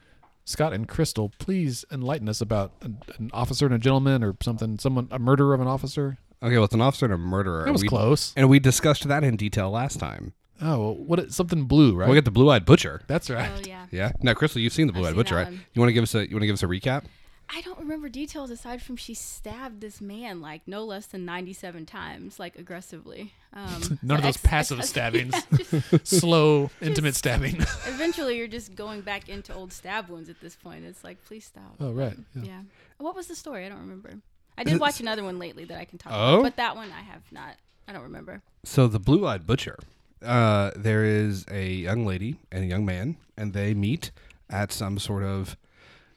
[0.45, 4.79] Scott and Crystal, please enlighten us about an, an officer and a gentleman or something,
[4.79, 6.19] someone, a murder of an officer.
[6.43, 7.65] Okay, well, it's an officer and a murderer.
[7.65, 8.33] That was we, close.
[8.37, 10.33] And we discussed that in detail last time.
[10.61, 11.33] Oh, what?
[11.33, 12.09] Something blue, right?
[12.09, 13.03] We get the blue-eyed butcher.
[13.07, 13.51] That's right.
[13.55, 13.87] Oh yeah.
[13.91, 14.13] Yeah.
[14.23, 15.53] Now, Crystal, you've seen the blue-eyed seen butcher, that right?
[15.53, 15.65] one.
[15.75, 17.05] You want to give us a you want to give us a recap?
[17.51, 21.87] I don't remember details aside from she stabbed this man like no less than 97
[21.87, 23.33] times, like aggressively.
[23.55, 25.35] Um, None of those ex- passive ex- stabbings.
[25.35, 27.57] yeah, just- Slow, intimate stabbing.
[27.87, 30.85] eventually, you're just going back into old stab wounds at this point.
[30.85, 31.77] It's like, please stop.
[31.81, 32.19] oh, right.
[32.35, 32.43] Yeah.
[32.45, 32.61] Yeah.
[32.99, 33.65] What was the story?
[33.65, 34.13] I don't remember.
[34.59, 36.35] I did watch another one lately that I can talk Oh?
[36.35, 37.57] about, but that one I have not.
[37.87, 38.43] I don't remember.
[38.65, 39.79] So the blue-eyed butcher.
[40.23, 44.11] Uh, there is a young lady and a young man, and they meet
[44.51, 45.57] at some sort of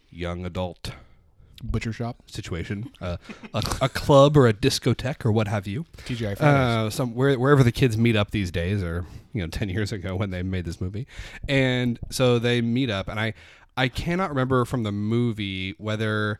[0.09, 0.91] young adult
[1.63, 3.17] Butcher shop, situation, uh,
[3.53, 5.85] a, a club or a discotheque or what have you.
[6.07, 6.41] TGI Fridays.
[6.41, 9.91] uh, some where, wherever the kids meet up these days, or you know, ten years
[9.91, 11.05] ago when they made this movie,
[11.47, 13.33] and so they meet up, and I
[13.77, 16.39] I cannot remember from the movie whether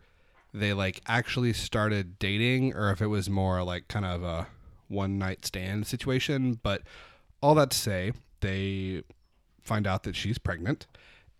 [0.54, 4.48] they like actually started dating or if it was more like kind of a
[4.88, 6.60] one night stand situation.
[6.64, 6.82] But
[7.42, 9.04] all that to say, they
[9.62, 10.88] find out that she's pregnant,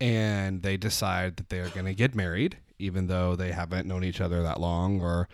[0.00, 4.04] and they decide that they are going to get married, even though they haven't known
[4.04, 5.28] each other that long, or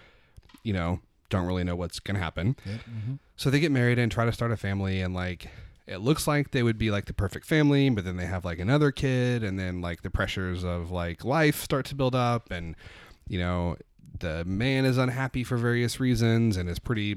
[0.62, 1.00] you know,
[1.30, 2.56] don't really know what's going to happen.
[2.66, 3.14] Mm-hmm.
[3.36, 5.48] So they get married and try to start a family, and like
[5.86, 8.58] it looks like they would be like the perfect family, but then they have like
[8.58, 12.76] another kid, and then like the pressures of like life start to build up, and
[13.26, 13.76] you know,
[14.18, 17.16] the man is unhappy for various reasons and is pretty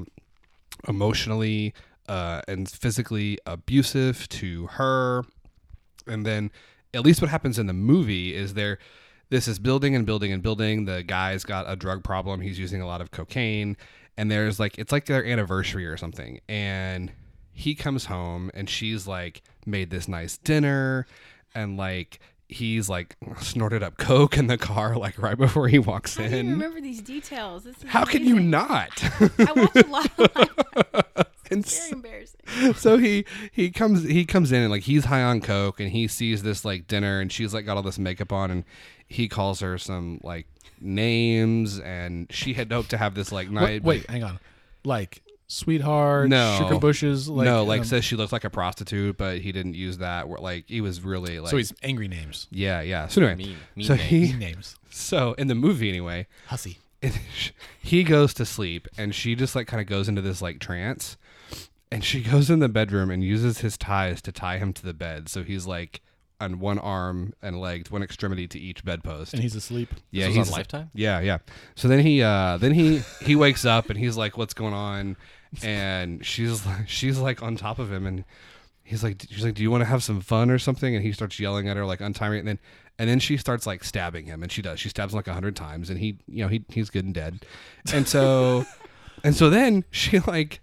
[0.87, 1.73] emotionally
[2.07, 5.23] uh, and physically abusive to her.
[6.07, 6.51] And then,
[6.93, 8.77] at least what happens in the movie is there.
[9.29, 10.85] This is building and building and building.
[10.85, 12.41] The guy's got a drug problem.
[12.41, 13.77] He's using a lot of cocaine,
[14.17, 16.41] and there's like it's like their anniversary or something.
[16.49, 17.13] And
[17.53, 21.05] he comes home, and she's like made this nice dinner,
[21.55, 22.19] and like
[22.51, 26.29] he's like snorted up coke in the car like right before he walks How do
[26.31, 26.49] you in.
[26.51, 27.63] remember these details?
[27.63, 28.91] This is How can you not?
[29.39, 32.73] I watch a lot of live and Very embarrassing.
[32.75, 36.07] so he he comes he comes in and like he's high on coke and he
[36.07, 38.63] sees this like dinner and she's like got all this makeup on and
[39.07, 40.45] he calls her some like
[40.79, 44.39] names and she had hoped to have this like night wait, wait, hang on.
[44.83, 46.57] Like sweetheart, No.
[46.57, 47.27] sugar bushes.
[47.29, 50.27] Like, no like um, says she looks like a prostitute but he didn't use that
[50.29, 53.57] Where like he was really like so he's angry names, yeah yeah so anyway Mean,
[53.75, 54.05] mean so name.
[54.07, 56.79] he mean names, so in the movie anyway hussy.
[57.81, 61.17] he goes to sleep and she just like kind of goes into this like trance
[61.91, 64.93] and she goes in the bedroom and uses his ties to tie him to the
[64.93, 66.01] bed so he's like
[66.39, 69.93] on one arm and legs one extremity to each bedpost And he's asleep.
[70.11, 70.89] yeah This he's on Lifetime?
[70.93, 71.37] yeah yeah
[71.75, 75.17] so then he uh then he he wakes up and he's like what's going on
[75.63, 78.23] and she's like she's like on top of him and
[78.83, 80.95] he's like she's like do you want to have some fun or something?
[80.95, 82.59] And he starts yelling at her like untie me and then
[82.99, 84.79] and then she starts like stabbing him and she does.
[84.79, 87.13] She stabs him like a hundred times and he you know he he's good and
[87.13, 87.45] dead.
[87.93, 88.65] And so
[89.23, 90.61] and so then she like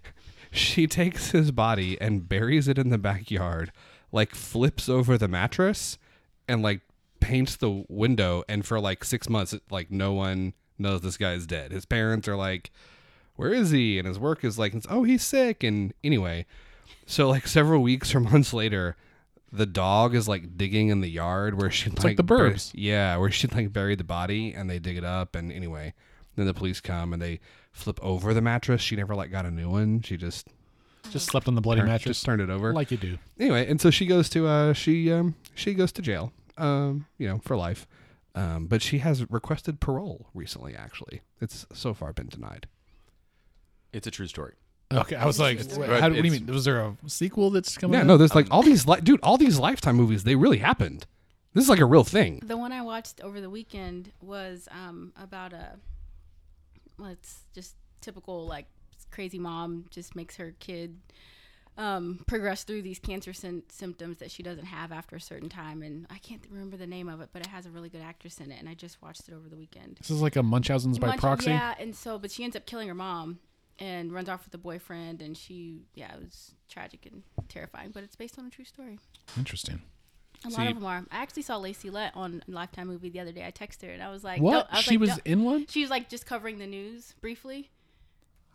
[0.51, 3.71] she takes his body and buries it in the backyard
[4.11, 5.99] like flips over the mattress
[6.47, 6.81] and like
[7.19, 8.43] paints the window.
[8.49, 11.71] And for like six months like no one knows this guy's dead.
[11.71, 12.71] His parents are like
[13.39, 16.45] where is he and his work is like oh he's sick and anyway
[17.05, 18.95] so like several weeks or months later
[19.51, 22.71] the dog is like digging in the yard where she like the bur- Burbs.
[22.73, 25.93] yeah where she like buried the body and they dig it up and anyway
[26.35, 27.39] then the police come and they
[27.71, 30.47] flip over the mattress she never like got a new one she just
[31.11, 33.17] Just slept on the bloody turned, mattress, just turned it over like you do.
[33.39, 37.27] anyway, and so she goes to uh she um she goes to jail um you
[37.27, 37.87] know for life
[38.35, 40.75] Um, but she has requested parole recently.
[40.75, 42.67] Actually, it's so far been denied.
[43.93, 44.53] It's a true story.
[44.91, 46.45] Okay, I was like, wait, right, how, what do you it's- mean?
[46.53, 47.93] Was there a sequel that's coming?
[47.93, 48.07] Yeah, out?
[48.07, 50.23] no, there's like all these, li- dude, all these Lifetime movies.
[50.23, 51.05] They really happened.
[51.53, 52.41] This is like a real thing.
[52.43, 55.73] The one I watched over the weekend was um, about a,
[56.97, 58.65] well, it's just typical like
[59.11, 60.97] crazy mom just makes her kid
[61.77, 65.81] um, progress through these cancer syn- symptoms that she doesn't have after a certain time,
[65.81, 68.39] and I can't remember the name of it, but it has a really good actress
[68.39, 69.97] in it, and I just watched it over the weekend.
[69.97, 71.51] This is like a Munchausen's by Munch- proxy.
[71.51, 73.39] Yeah, and so, but she ends up killing her mom
[73.79, 78.03] and runs off with the boyfriend, and she, yeah, it was tragic and terrifying, but
[78.03, 78.99] it's based on a true story.
[79.37, 79.81] Interesting.
[80.45, 81.05] A See- lot of them are.
[81.11, 83.45] I actually saw Lacey Lett on Lifetime movie the other day.
[83.45, 84.51] I texted her and I was like, What?
[84.71, 85.65] no- was she like, was in one?
[85.67, 87.69] She was like just covering the news briefly,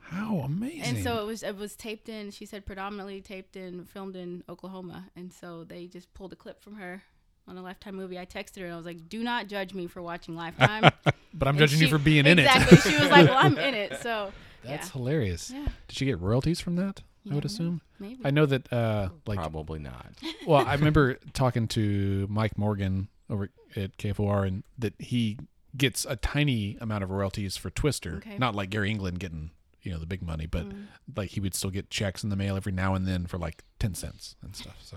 [0.00, 0.82] How amazing!
[0.82, 2.30] and so it was it was taped in.
[2.30, 6.62] She said predominantly taped in, filmed in Oklahoma, and so they just pulled a clip
[6.62, 7.02] from her
[7.46, 8.18] on a Lifetime movie.
[8.18, 10.90] I texted her and I was like, "Do not judge me for watching Lifetime."
[11.34, 12.42] but I'm And judging you for being in it.
[12.46, 12.78] Exactly.
[12.92, 14.32] she was like, "Well, I'm in it, so
[14.64, 15.50] That's yeah, hilarious.
[15.50, 17.02] yeah, Did she get royalties from that?
[17.30, 17.80] I would assume.
[17.98, 20.06] maybe." I know that, uh, like, Probably not.
[20.46, 25.38] well, I remember talking to Mike Morgan over at KFOR, and that he
[25.76, 28.16] gets a tiny amount of royalties for Twister.
[28.16, 28.38] Okay.
[28.38, 29.50] Not like Gary England getting
[29.82, 30.86] you know the big money, but Mm.
[31.14, 33.64] like he would still get checks in the mail every now and then for like
[33.78, 34.78] ten cents and stuff.
[34.82, 34.96] So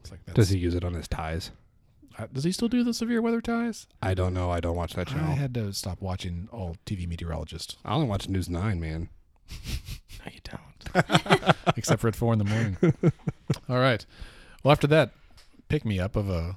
[0.00, 1.52] it's like that's, Does he use it on his ties?
[2.18, 3.86] Uh, does he still do the severe weather ties?
[4.02, 4.50] I don't know.
[4.50, 5.30] I don't watch that channel.
[5.30, 9.08] I had to stop watching all TV meteorologists, I only watch News Nine, man.
[10.26, 11.54] No, you don't.
[11.76, 12.76] except for at four in the morning.
[13.68, 14.04] all right.
[14.64, 15.12] Well, after that
[15.68, 16.56] pick me up of a,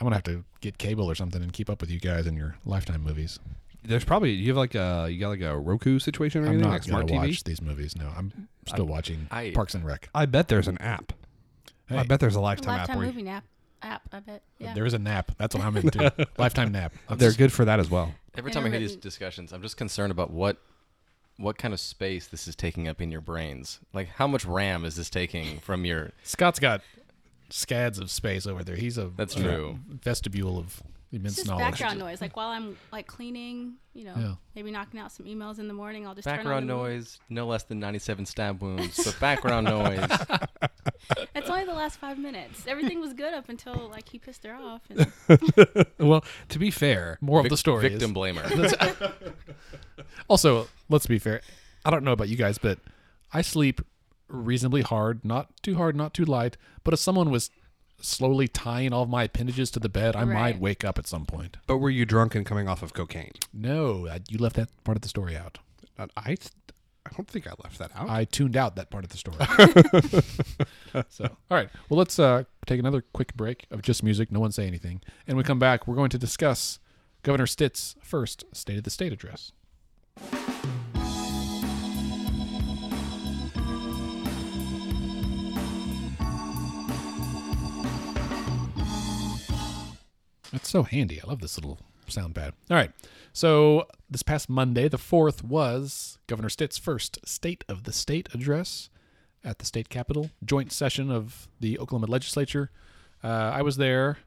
[0.00, 2.36] I'm gonna have to get cable or something and keep up with you guys and
[2.38, 3.40] your Lifetime movies.
[3.84, 6.68] There's probably you have like a you got like a Roku situation or I'm anything
[6.68, 7.26] not like smart gonna TV.
[7.30, 7.96] watch these movies.
[7.96, 10.08] No, I'm still watching I- Parks and Rec.
[10.14, 11.12] I bet there's an app.
[11.90, 13.44] I bet there's a A Lifetime, app Lifetime movie nap
[13.82, 14.02] app.
[14.12, 14.42] I bet.
[14.58, 14.74] Yeah.
[14.74, 15.32] There is a nap.
[15.38, 16.12] That's what I'm into.
[16.38, 16.92] Lifetime nap.
[17.16, 18.14] they're good for that as well.
[18.36, 19.02] Every time I hear these Intermittent.
[19.02, 20.58] discussions, I'm just concerned about what
[21.38, 23.78] what kind of space this is taking up in your brains.
[23.92, 26.10] Like, how much RAM is this taking from your?
[26.24, 26.82] Scott's got
[27.50, 28.76] scads of space over there.
[28.76, 29.78] He's a That's a true.
[29.88, 31.64] vestibule of It's immense just knowledge.
[31.70, 32.20] background noise.
[32.20, 34.34] Like while I'm like cleaning, you know, Yeah.
[34.54, 36.94] maybe knocking out some emails in the morning, I'll just turn on Background the movie.
[36.96, 40.06] noise, no less than 97 stab wounds, but background noise.
[41.34, 42.66] It's only the last five minutes.
[42.66, 44.82] Everything was good up until like he pissed her off.
[44.90, 47.88] And Well, to be fair, More of the story.
[47.88, 49.22] Victim is- blamer.
[50.28, 51.40] Also, let's be fair.
[51.84, 52.78] I don't know about you guys, but
[53.32, 53.80] I sleep
[54.28, 56.56] reasonably hard, not too hard, not too light.
[56.84, 57.50] But if someone was
[58.00, 61.24] slowly tying all of my appendages to the bed, I might wake up at some
[61.24, 61.56] point.
[61.66, 63.32] but were you drunk and coming off of cocaine?
[63.52, 65.58] No, I, you left that part of the story out.
[65.98, 66.36] Uh, I
[67.06, 68.08] I don't think I left that out.
[68.08, 69.38] I tuned out that part of the story.
[71.08, 71.68] so, all right.
[71.88, 74.30] Well, let's uh, take another quick break of just music.
[74.30, 75.00] No one say anything.
[75.26, 76.80] And when we come back, we're going to discuss
[77.22, 79.52] Governor Stitt's first State of the State address.
[90.52, 91.20] That's so handy.
[91.22, 92.54] I love this little sound pad.
[92.70, 92.90] All right.
[93.32, 98.88] So this past Monday, the 4th, was Governor Stitt's first State of the State address
[99.44, 102.70] at the state capitol, joint session of the Oklahoma legislature.
[103.22, 104.18] Uh, I was there.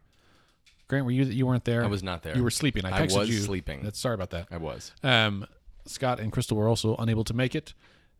[0.88, 1.84] Grant, were you that you weren't there?
[1.84, 2.36] I was not there.
[2.36, 2.86] You were sleeping.
[2.86, 3.40] I texted I was you.
[3.40, 3.82] sleeping.
[3.84, 4.48] That's sorry about that.
[4.52, 4.92] I was.
[5.04, 5.46] Um,
[5.86, 7.74] Scott and Crystal were also unable to make it.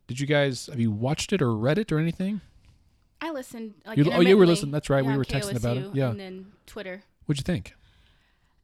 [0.08, 2.42] Did you guys have you watched it or read it or anything?
[3.22, 3.76] I listened.
[3.86, 4.72] Like, You- oh, you were listening.
[4.72, 5.04] That's right.
[5.06, 5.92] We were on texting about it.
[5.94, 6.10] Yeah.
[6.10, 7.04] and then Twitter.
[7.26, 7.76] What'd you think?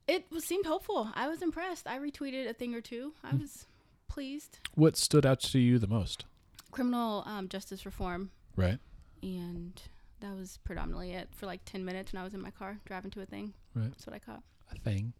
[0.07, 1.09] It seemed hopeful.
[1.15, 1.87] I was impressed.
[1.87, 3.13] I retweeted a thing or two.
[3.23, 3.39] I Hmm.
[3.41, 3.65] was
[4.07, 4.59] pleased.
[4.73, 6.25] What stood out to you the most?
[6.71, 8.79] Criminal um, justice reform, Right.
[9.21, 9.81] and
[10.19, 13.11] that was predominantly it for like ten minutes when I was in my car driving
[13.11, 13.53] to a thing.
[13.73, 13.89] Right.
[13.89, 14.43] That's what I caught.
[14.71, 15.13] A thing.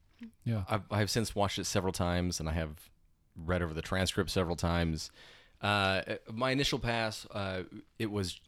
[0.44, 0.64] Yeah.
[0.70, 2.90] I've, I've since watched it several times, and I have
[3.36, 5.12] read over the transcript several times.
[5.62, 7.64] Uh, my initial pass, uh,
[8.00, 8.40] it was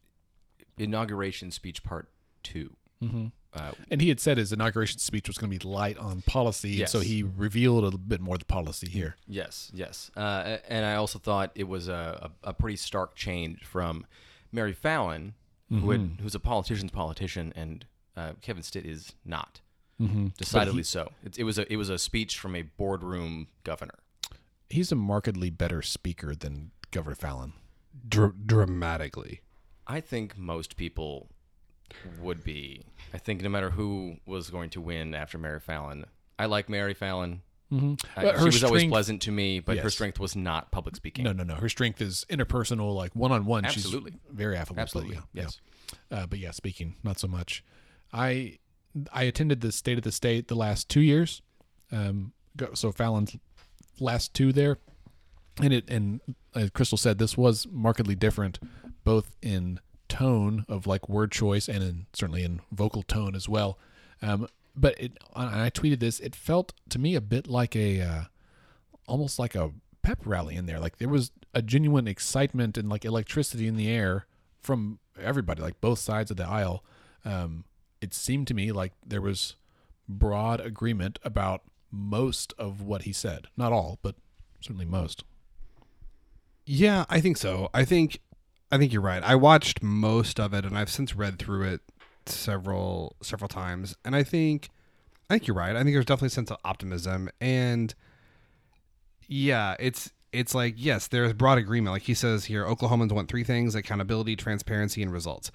[0.78, 2.08] inauguration speech part
[2.42, 2.74] two.
[3.02, 3.26] Mm-hmm.
[3.52, 6.70] Uh, And he had said his inauguration speech was going to be light on policy,
[6.70, 6.92] Yes.
[6.92, 9.16] so he revealed a little bit more of the policy here.
[9.26, 10.10] Yes, yes.
[10.16, 14.06] Uh, and I also thought it was a, a, a pretty stark change from
[14.52, 15.32] Mary Fallin,
[15.68, 17.86] who had, who's a politician's politician, and
[18.16, 19.60] uh, Kevin Stitt is not.
[20.00, 20.28] Mm-hmm.
[20.38, 21.12] Decidedly so.
[21.24, 23.94] It, it was a it was a speech from a boardroom governor.
[24.68, 27.52] He's a markedly better speaker than Governor Fallin.
[28.08, 29.40] Dr- dramatically.
[29.86, 31.28] I think most people
[32.20, 32.82] would be.
[33.12, 36.04] I think no matter who was going to win after Mary Fallin,
[36.38, 37.40] I like Mary Fallin.
[37.72, 37.94] Mm-hmm.
[38.16, 41.24] Uh, she was always pleasant to me, but her strength was not public speaking.
[41.24, 41.54] No, no, no.
[41.54, 43.64] Her strength is interpersonal, like one on one.
[43.64, 44.12] Absolutely.
[44.12, 44.78] She's very affable.
[44.78, 45.14] so Absolutely.
[45.16, 45.60] yeah, Yes.
[46.10, 46.18] yeah.
[46.18, 47.64] Uh, but yeah, speaking, not so much.
[48.12, 48.58] I
[49.12, 51.42] I attended the State of the State the last two years.
[51.92, 52.32] Um,
[52.74, 53.36] so Fallin's
[54.00, 54.78] last two there,
[55.60, 56.20] and it and
[56.54, 58.58] as Crystal said, this was markedly different,
[59.04, 59.78] both in
[60.10, 63.78] tone of like word choice and in certainly in vocal tone as well.
[64.20, 66.20] Um, but it, I tweeted this.
[66.20, 68.22] It felt to me a bit like a, uh,
[69.06, 69.70] almost like a
[70.02, 70.78] pep rally in there.
[70.78, 74.26] Like there was a genuine excitement and like electricity in the air
[74.60, 76.84] from everybody, like both sides of the aisle.
[77.24, 77.64] Um,
[78.00, 79.56] it seemed to me like there was
[80.08, 83.46] broad agreement about most of what he said.
[83.56, 84.16] Not all, but
[84.60, 85.24] certainly most.
[86.66, 87.68] Yeah, I think so.
[87.74, 88.20] I think
[88.72, 89.22] I think you're right.
[89.22, 91.80] I watched most of it and I've since read through it
[92.26, 94.68] several several times and I think
[95.28, 95.74] I think you're right.
[95.74, 97.94] I think there's definitely a sense of optimism and
[99.26, 101.92] yeah, it's it's like yes, there's broad agreement.
[101.92, 105.50] Like he says here, Oklahomans want three things: accountability, transparency, and results.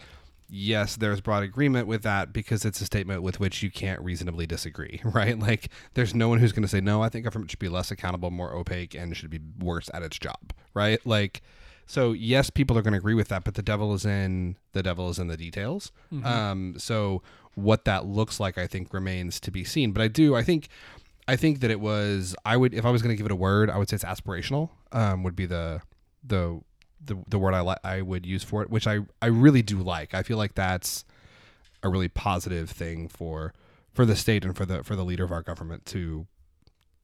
[0.47, 4.45] Yes, there's broad agreement with that because it's a statement with which you can't reasonably
[4.45, 5.37] disagree, right?
[5.37, 7.01] Like there's no one who's going to say no.
[7.01, 10.19] I think government should be less accountable, more opaque, and should be worse at its
[10.19, 11.05] job, right?
[11.05, 11.41] Like
[11.85, 14.81] so yes, people are going to agree with that, but the devil is in the
[14.81, 15.91] devil is in the details.
[16.23, 17.21] Um, so
[17.55, 19.91] what that looks like, I think, remains to be seen.
[19.91, 20.67] But I do, I think,
[21.27, 22.35] I think that it was.
[22.45, 24.03] I would, if I was going to give it a word, I would say it's
[24.03, 24.69] aspirational.
[24.91, 25.81] Um, would be the
[26.23, 26.61] the
[27.03, 29.77] the, the word I li- I would use for it, which I I really do
[29.77, 30.13] like.
[30.13, 31.05] I feel like that's
[31.83, 33.53] a really positive thing for
[33.93, 36.27] for the state and for the for the leader of our government to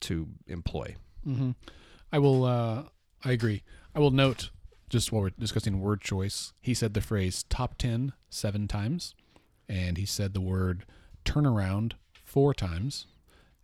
[0.00, 0.96] to employ.
[1.26, 1.52] Mm-hmm.
[2.12, 2.44] I will.
[2.44, 2.84] Uh,
[3.24, 3.62] I agree.
[3.94, 4.50] I will note
[4.92, 9.14] just while we're discussing word choice, he said the phrase "top 10 seven times,
[9.68, 10.84] and he said the word
[11.24, 13.06] "turnaround" four times,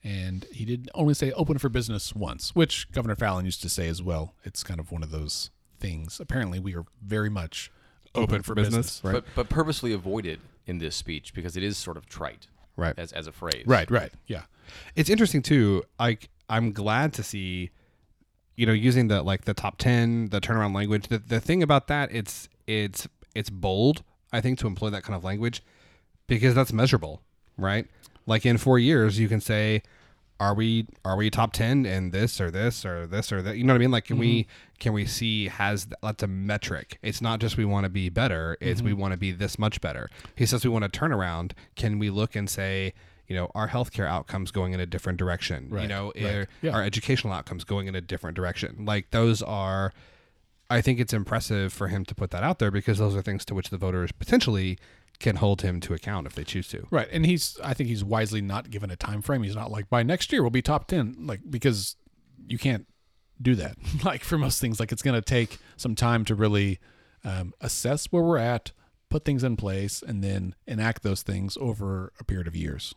[0.02, 3.88] and he did only say "open for business" once, which Governor Fallin used to say
[3.88, 4.34] as well.
[4.42, 6.18] It's kind of one of those things.
[6.18, 7.70] Apparently, we are very much
[8.14, 9.00] open, for business.
[9.04, 9.12] right?
[9.12, 12.94] But but purposely avoided in this speech because it is sort of trite right.
[12.98, 13.64] as as a phrase.
[13.66, 13.90] Right.
[13.90, 14.12] Right.
[14.26, 14.42] Yeah.
[14.96, 17.70] it's interesting too like i'm glad to see
[18.59, 21.87] you know using the like the top 10 the turnaround language the, the thing about
[21.87, 25.62] that it's it's it's bold i think to employ that kind of language
[26.27, 27.23] because that's measurable
[27.59, 27.87] right?
[28.27, 29.83] Like in four years you can say
[30.40, 33.57] are we are we top 10 in this or this or this or that?
[33.59, 33.90] You know what i mean?
[33.90, 34.77] Like can we mm-hmm.
[34.79, 36.99] can we see has that's a metric.
[37.03, 39.01] It's not just we want to be better it's we mm-hmm.
[39.01, 40.09] want to be this much better.
[40.37, 42.94] He says we want to turn around can we look and say
[43.28, 46.24] you know our healthcare outcomes going in a different direction you know right.
[46.24, 46.72] er- Yeah.
[46.74, 49.92] our educational outcomes going in a different direction like those are
[50.70, 53.44] i think it's impressive for him to put that out there because those are things
[53.46, 54.78] to which the voters potentially
[55.20, 58.04] can hold him to account if they choose to Right, and he's I think he's
[58.04, 59.42] wisely not given a time frame.
[59.42, 61.96] He's not like by next year we'll be top ten, like because
[62.46, 62.86] you can't
[63.42, 63.76] do that.
[64.04, 66.78] like for most things, like it's going to take some time to really
[67.24, 68.70] um, assess where we're at,
[69.10, 72.94] put things in place, and then enact those things over a period of years.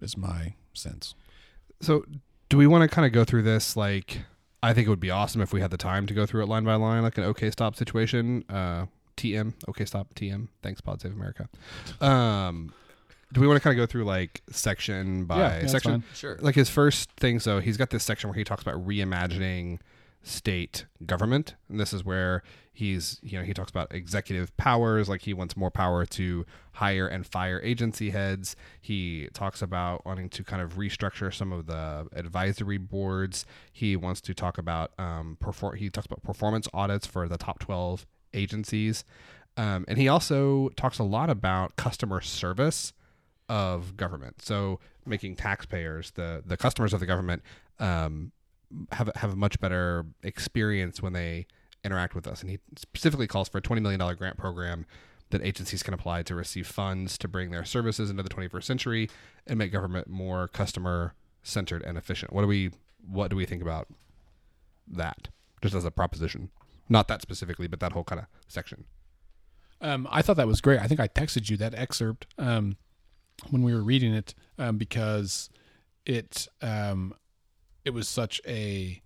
[0.00, 1.14] Is my sense.
[1.80, 2.04] So,
[2.48, 3.76] do we want to kind of go through this?
[3.76, 4.18] Like,
[4.62, 6.46] I think it would be awesome if we had the time to go through it
[6.46, 8.44] line by line, like an OK Stop situation.
[8.48, 8.86] Uh,
[9.16, 10.48] TM, OK Stop, TM.
[10.62, 11.48] Thanks, Pod Save America.
[12.00, 12.72] Um,
[13.32, 16.04] do we want to kind of go through like section by Yeah, yeah, section?
[16.14, 16.38] Sure.
[16.40, 19.78] Like his first thing, so he's got this section where he talks about reimagining
[20.22, 22.42] state government, and this is where
[22.80, 27.06] he's you know he talks about executive powers, like he wants more power to hire
[27.06, 28.56] and fire agency heads.
[28.80, 33.44] He talks about wanting to kind of restructure some of the advisory boards.
[33.70, 35.76] He wants to talk about um, perform.
[35.76, 39.04] He talks about performance audits for the top twelve agencies,
[39.56, 42.94] um, and he also talks a lot about customer service
[43.48, 44.40] of government.
[44.40, 47.42] So making taxpayers, the the customers of the government,
[47.78, 48.32] um,
[48.92, 51.46] have have a much better experience when they
[51.84, 52.40] interact with us.
[52.40, 54.86] And he specifically calls for a twenty million dollar grant program
[55.30, 59.08] that agencies can apply to receive funds to bring their services into the 21st century
[59.46, 62.32] and make government more customer centered and efficient.
[62.32, 62.70] What do we
[63.06, 63.88] what do we think about
[64.88, 65.28] that?
[65.62, 66.50] Just as a proposition,
[66.88, 68.84] not that specifically, but that whole kind of section.
[69.80, 70.80] Um, I thought that was great.
[70.80, 72.76] I think I texted you that excerpt um,
[73.48, 75.48] when we were reading it um, because
[76.04, 77.14] it um,
[77.84, 79.00] it was such a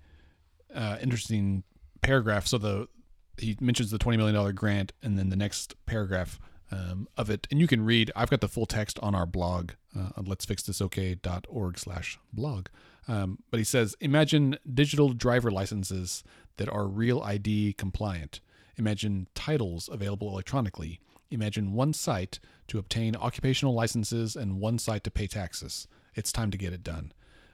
[0.75, 1.63] uh, interesting
[2.05, 2.47] paragraph.
[2.47, 2.89] So the
[3.37, 6.39] he mentions the twenty million dollar grant, and then the next paragraph
[6.71, 8.11] um, of it, and you can read.
[8.17, 12.67] I've got the full text on our blog uh, on let'sfixthisok.org slash blog.
[13.07, 16.25] Um, but he says, imagine digital driver licenses
[16.57, 18.41] that are real ID compliant.
[18.77, 21.01] Imagine titles available electronically.
[21.31, 22.39] Imagine one site
[22.69, 25.87] to obtain occupational licenses and one site to pay taxes.
[26.15, 27.13] It's time to get it done.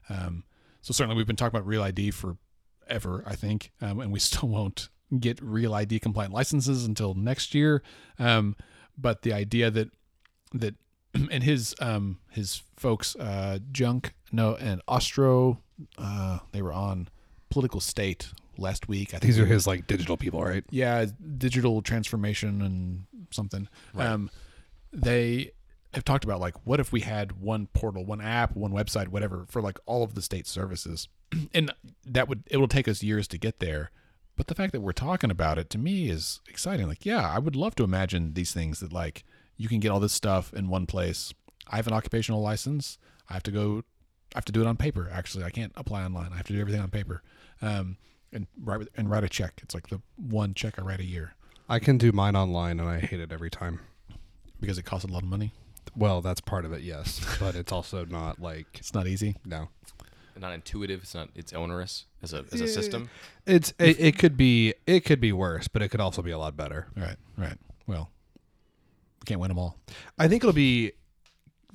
[0.09, 0.45] Um,
[0.83, 2.11] so certainly we've been talking about real ID
[2.91, 4.89] forever, I think, um, and we still won't
[5.19, 7.83] get real ID compliant licenses until next year.
[8.19, 8.57] Um,
[8.97, 9.91] but the idea that
[10.53, 10.75] that
[11.15, 15.59] and his um his folks uh Junk no and Ostrowe
[15.99, 17.09] uh they were on
[17.51, 19.09] political state last week.
[19.09, 20.65] I think These are his like digital people, right?
[20.71, 21.07] yeah
[21.39, 23.69] digital transformation and something.
[23.97, 24.31] Um,
[24.93, 25.53] they
[25.95, 29.47] have talked about like what if we had one portal, one app, one website, whatever
[29.49, 31.09] for like all of the state services,
[31.55, 31.73] and
[32.07, 33.91] that would it will take us years to get there.
[34.37, 36.87] But the fact that we're talking about it to me is exciting.
[36.89, 39.25] Like, yeah, I would love to imagine these things that like
[39.57, 41.35] you can get all this stuff in one place.
[41.69, 42.97] I have an occupational license.
[43.29, 43.83] I have to go.
[44.35, 45.09] I have to do it on paper.
[45.13, 46.33] Actually, I can't apply online.
[46.33, 47.23] I have to do everything on paper,
[47.61, 47.97] um,
[48.33, 49.61] and write and write a check.
[49.63, 51.35] It's like the one check I write a year
[51.69, 53.81] I can do mine online, and I hate it every time.
[54.61, 55.53] because it costs a lot of money.
[55.97, 59.37] Well, that's part of it, yes, but it's also not like It's not easy.
[59.45, 59.69] no.
[60.39, 61.03] Not intuitive.
[61.03, 61.29] It's not.
[61.35, 63.11] It's onerous as a as a system.
[63.47, 66.39] It's it, it could be it could be worse, but it could also be a
[66.39, 66.87] lot better.
[66.97, 67.57] Right, right.
[67.87, 68.11] Well,
[69.21, 69.77] we can't win them all.
[70.19, 70.93] I think it'll be.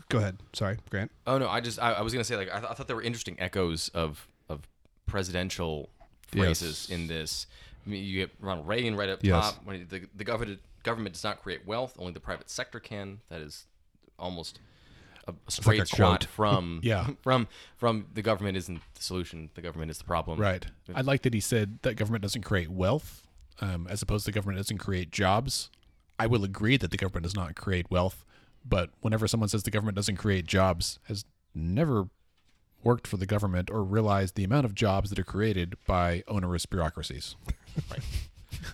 [0.10, 0.38] Go ahead.
[0.53, 1.12] Sorry, Grant.
[1.28, 2.95] Oh no, I just I, I was gonna say like I, th- I thought there
[2.95, 4.62] were interesting echoes of of
[5.06, 5.89] presidential
[6.28, 6.97] phrases Yes.
[6.97, 7.47] in this.
[7.86, 9.53] I mean, you get Ronald Reagan right up Yes.
[9.53, 9.66] top.
[9.66, 13.20] When the the government government does not create wealth, only the private sector can.
[13.30, 13.66] That is
[14.20, 14.60] almost
[15.28, 16.24] a, straight a shot quote.
[16.26, 17.08] from Yeah.
[17.22, 17.48] from
[17.78, 19.50] from the government isn't the solution.
[19.56, 20.40] The government is the problem.
[20.40, 20.66] Right.
[20.94, 23.26] I like that he said that government doesn't create wealth,
[23.62, 25.70] um, as opposed to the government doesn't create jobs.
[26.18, 28.24] I will agree that the government does not create wealth,
[28.64, 32.08] but whenever someone says the government doesn't create jobs, has never
[32.84, 36.66] worked for the government or realized the amount of jobs that are created by onerous
[36.66, 37.36] bureaucracies.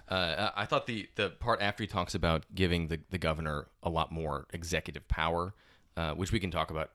[0.09, 3.67] Uh, I I thought the, the part after he talks about giving the, the governor
[3.81, 5.53] a lot more executive power,
[5.97, 6.91] uh, which we can talk about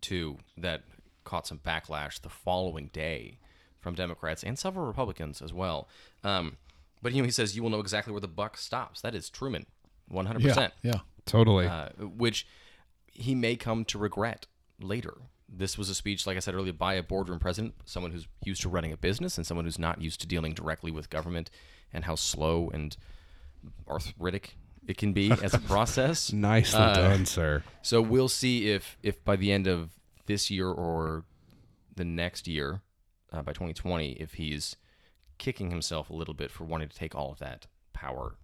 [0.00, 0.82] too, that
[1.24, 3.38] caught some backlash the following day
[3.78, 5.88] from Democrats and several Republicans as well.
[6.24, 6.56] Um,
[7.02, 9.00] but you know, he says you will know exactly where the buck stops.
[9.00, 9.66] That is Truman,
[10.08, 10.72] one hundred percent.
[10.82, 11.00] Yeah.
[11.26, 11.66] Totally.
[11.66, 12.46] Uh, which
[13.06, 14.46] he may come to regret
[14.80, 15.14] later.
[15.48, 18.62] This was a speech, like I said earlier, by a boardroom president, someone who's used
[18.62, 21.50] to running a business and someone who's not used to dealing directly with government
[21.92, 22.96] and how slow and
[23.88, 24.56] arthritic
[24.86, 26.32] it can be as a process.
[26.32, 27.62] Nicely uh, done, sir.
[27.82, 29.90] So we'll see if if by the end of
[30.26, 31.24] this year or
[31.96, 32.82] the next year,
[33.32, 34.76] uh, by 2020, if he's
[35.38, 38.36] kicking himself a little bit for wanting to take all of that power.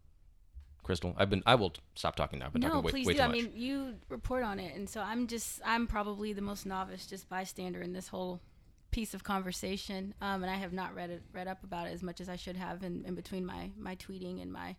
[0.82, 1.42] Crystal, I've been.
[1.46, 2.46] I will stop talking now.
[2.46, 3.18] I've been no, talking way, please way do.
[3.18, 6.64] too I mean, you report on it, and so I'm just I'm probably the most
[6.64, 8.40] novice, just bystander in this whole
[8.92, 10.14] piece of conversation.
[10.20, 12.36] Um, and I have not read it, read up about it as much as I
[12.36, 14.76] should have in, in between my my tweeting and my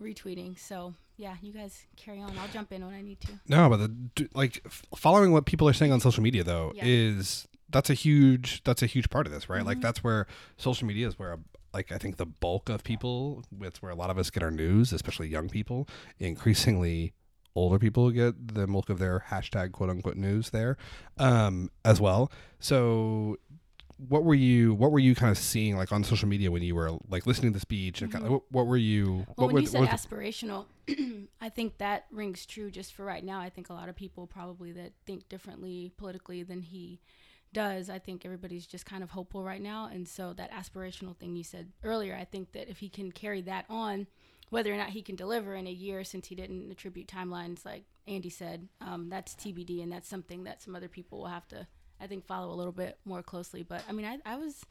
[0.00, 0.58] retweeting.
[0.58, 2.36] So yeah, you guys carry on.
[2.38, 3.32] I'll jump in when I need to.
[3.48, 3.76] No, but
[4.16, 4.64] the like
[4.96, 6.84] following what people are saying on social media though Yeah.
[6.86, 9.58] is that's a huge that's a huge part of this, right?
[9.58, 9.66] Mm-hmm.
[9.66, 10.26] Like that's where
[10.56, 11.38] social media is where
[11.72, 14.50] like I think the bulk of people it's where a lot of us get our
[14.50, 15.88] news, especially young people.
[16.18, 17.12] Increasingly
[17.56, 20.76] older people get the bulk of their hashtag quote unquote news there
[21.18, 22.30] um as well.
[22.60, 23.36] So
[24.08, 26.74] what were you what were you kind of seeing like on social media when you
[26.74, 29.32] were like listening to the speech and kind of, what, what were you Mm-hmm.
[29.36, 30.66] Well, when were you said aspirational,
[31.40, 33.40] I think that rings true just for right now.
[33.40, 37.00] I think a lot of people probably that think differently politically than he
[37.52, 37.90] does.
[37.90, 39.88] I think everybody's just kind of hopeful right now.
[39.92, 43.40] And so that aspirational thing you said earlier, I think that if he can carry
[43.42, 44.06] that on,
[44.50, 47.84] whether or not he can deliver in a year since he didn't attribute timelines like
[48.06, 49.82] Andy said, um, that's TBD.
[49.82, 51.66] And that's something that some other people will have to,
[52.00, 53.62] I think, follow a little bit more closely.
[53.62, 54.64] But I mean, I, I was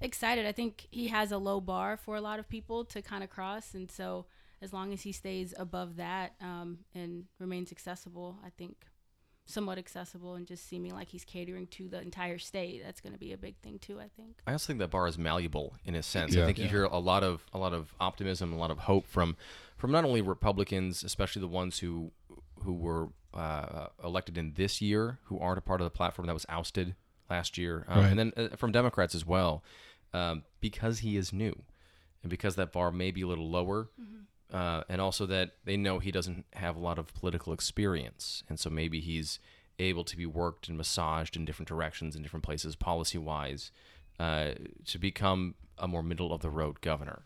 [0.00, 0.46] excited.
[0.46, 3.30] I think he has a low bar for a lot of people to kind of
[3.30, 3.74] cross.
[3.74, 4.26] And so
[4.62, 8.86] as long as he stays above that um, and remains accessible, I think
[9.48, 13.18] somewhat accessible and just seeming like he's catering to the entire state, that's going to
[13.18, 14.40] be a big thing too, I think.
[14.46, 16.34] I also think that bar is malleable in a sense.
[16.34, 16.42] Yeah.
[16.42, 19.06] I think you hear a lot of a lot of optimism, a lot of hope
[19.06, 19.36] from
[19.76, 22.10] from not only Republicans, especially the ones who
[22.64, 26.34] who were uh, elected in this year, who aren't a part of the platform that
[26.34, 26.94] was ousted
[27.28, 28.10] last year, um, Right.
[28.10, 29.62] and then uh, from Democrats as well,
[30.14, 31.62] um, because he is new,
[32.22, 33.88] and because that bar may be a little lower.
[34.52, 38.60] Uh, and also that they know he doesn't have a lot of political experience, and
[38.60, 39.40] so maybe he's
[39.80, 43.72] able to be worked and massaged in different directions in different places, policy wise,
[44.20, 44.52] uh,
[44.84, 47.24] to become a more middle of the road governor.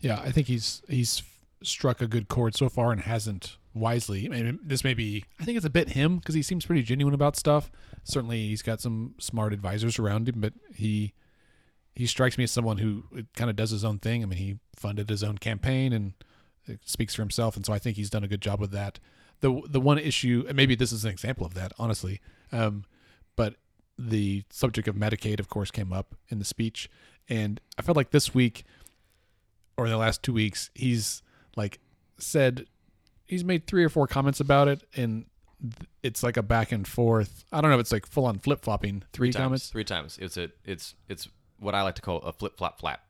[0.00, 1.22] Yeah, I think he's he's
[1.62, 4.26] struck a good chord so far and hasn't wisely.
[4.26, 5.24] I mean, this may be.
[5.40, 7.70] I think it's a bit him because he seems pretty genuine about stuff.
[8.04, 11.12] Certainly, he's got some smart advisors around him, but he
[11.94, 13.04] he strikes me as someone who
[13.34, 14.22] kind of does his own thing.
[14.22, 16.12] I mean, he funded his own campaign and
[16.84, 18.98] speaks for himself, and so I think he's done a good job with that.
[19.40, 22.20] the The one issue, and maybe this is an example of that, honestly,
[22.52, 22.84] um,
[23.36, 23.56] but
[23.98, 26.88] the subject of Medicaid, of course, came up in the speech,
[27.28, 28.64] and I felt like this week
[29.76, 31.22] or the last two weeks, he's
[31.56, 31.78] like
[32.18, 32.66] said
[33.28, 35.26] he's made three or four comments about it, and
[36.02, 37.44] it's like a back and forth.
[37.52, 39.04] I don't know if it's like full on flip flopping.
[39.12, 39.42] Three, times.
[39.42, 39.68] comments.
[39.70, 40.18] Three times.
[40.20, 43.02] It's a it's it's what I like to call a flip flop flap.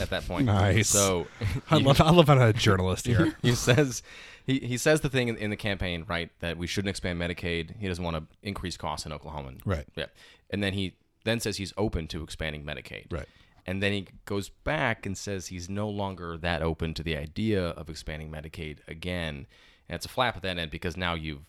[0.00, 0.88] At that point, Nice.
[0.88, 1.26] So
[1.70, 3.36] I you- love I love having a journalist here.
[3.42, 4.02] he says
[4.46, 7.76] he, he says the thing in, in the campaign right that we shouldn't expand Medicaid.
[7.78, 9.52] He doesn't want to increase costs in Oklahoma.
[9.64, 9.84] Right.
[9.96, 10.06] Yeah.
[10.48, 10.94] And then he
[11.24, 13.12] then says he's open to expanding Medicaid.
[13.12, 13.28] Right.
[13.70, 17.68] And then he goes back and says he's no longer that open to the idea
[17.68, 19.46] of expanding Medicaid again.
[19.88, 21.42] And it's a flap at that end because now you've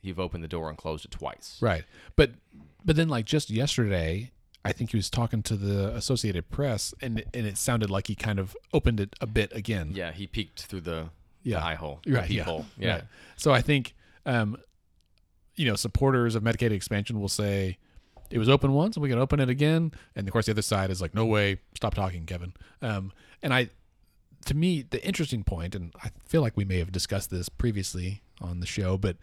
[0.00, 1.58] you've opened the door and closed it twice.
[1.60, 1.82] Right.
[2.14, 2.30] But
[2.84, 4.30] but then like just yesterday,
[4.64, 8.14] I think he was talking to the Associated Press and and it sounded like he
[8.14, 9.90] kind of opened it a bit again.
[9.92, 11.08] Yeah, he peeked through the,
[11.42, 11.58] Yeah.
[11.58, 12.00] the eye hole.
[12.06, 12.30] Right.
[12.30, 12.44] Yeah.
[12.44, 12.66] peephole.
[12.78, 12.92] Yeah.
[12.92, 13.04] Right.
[13.36, 13.94] So I think
[14.24, 14.56] um
[15.56, 17.78] you know, supporters of Medicaid expansion will say
[18.30, 19.92] it was open once and we can open it again.
[20.14, 22.52] And of course the other side is like, no way, stop talking, Kevin.
[22.82, 23.12] Um
[23.42, 23.70] and I
[24.46, 28.22] to me, the interesting point, and I feel like we may have discussed this previously
[28.40, 29.16] on the show, but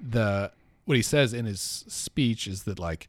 [0.00, 0.52] the
[0.84, 3.08] what he says in his speech is that like,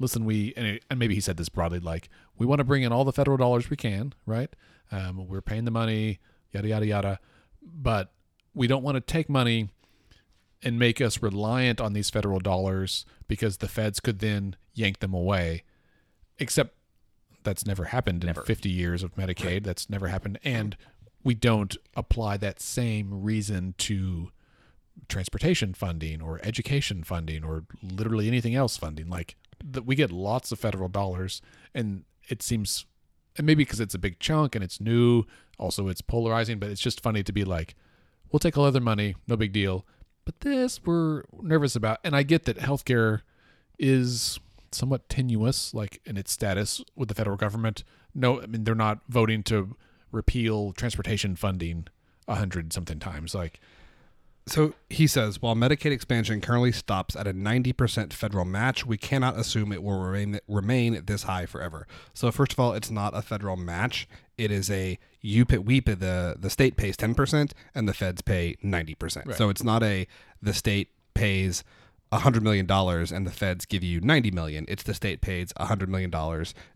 [0.00, 2.08] listen, we and, it- and maybe he said this broadly, like
[2.38, 4.54] we want to bring in all the federal dollars we can, right?
[4.92, 6.18] Um, we're paying the money,
[6.52, 7.18] yada yada yada,
[7.62, 8.12] but
[8.54, 9.68] we don't want to take money
[10.62, 15.14] and make us reliant on these federal dollars because the feds could then yank them
[15.14, 15.64] away.
[16.38, 16.76] Except
[17.42, 18.42] that's never happened in Never.
[18.42, 19.64] 50 years of Medicaid.
[19.64, 20.38] That's never happened.
[20.44, 20.76] And
[21.24, 24.30] we don't apply that same reason to
[25.08, 29.08] transportation funding or education funding or literally anything else funding.
[29.08, 31.40] Like that we get lots of federal dollars
[31.74, 32.86] and it seems
[33.36, 35.24] and maybe because it's a big chunk and it's new,
[35.58, 37.74] also it's polarizing, but it's just funny to be like,
[38.32, 39.86] we'll take all other money, no big deal.
[40.24, 41.98] But this we're nervous about.
[42.02, 43.22] And I get that healthcare
[43.78, 44.40] is
[44.74, 47.84] somewhat tenuous, like in its status with the federal government.
[48.14, 49.76] No, I mean they're not voting to
[50.12, 51.88] repeal transportation funding
[52.28, 53.34] a hundred something times.
[53.34, 53.60] Like
[54.48, 59.36] So he says, while Medicaid expansion currently stops at a 90% federal match, we cannot
[59.38, 61.86] assume it will remain remain this high forever.
[62.14, 64.08] So first of all, it's not a federal match.
[64.38, 68.22] It is a you pay, we pay the the state pays 10% and the feds
[68.22, 69.34] pay 90%.
[69.34, 70.06] So it's not a
[70.40, 71.64] the state pays
[72.12, 74.64] $100 million and the feds give you 90 million.
[74.68, 76.12] It's the state pays $100 million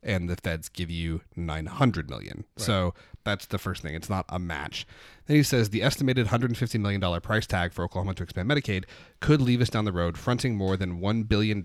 [0.02, 2.44] and the feds give you 900 million.
[2.56, 3.94] So that's the first thing.
[3.94, 4.86] It's not a match.
[5.26, 8.84] Then he says the estimated $150 million price tag for Oklahoma to expand Medicaid
[9.20, 11.62] could leave us down the road fronting more than $1 billion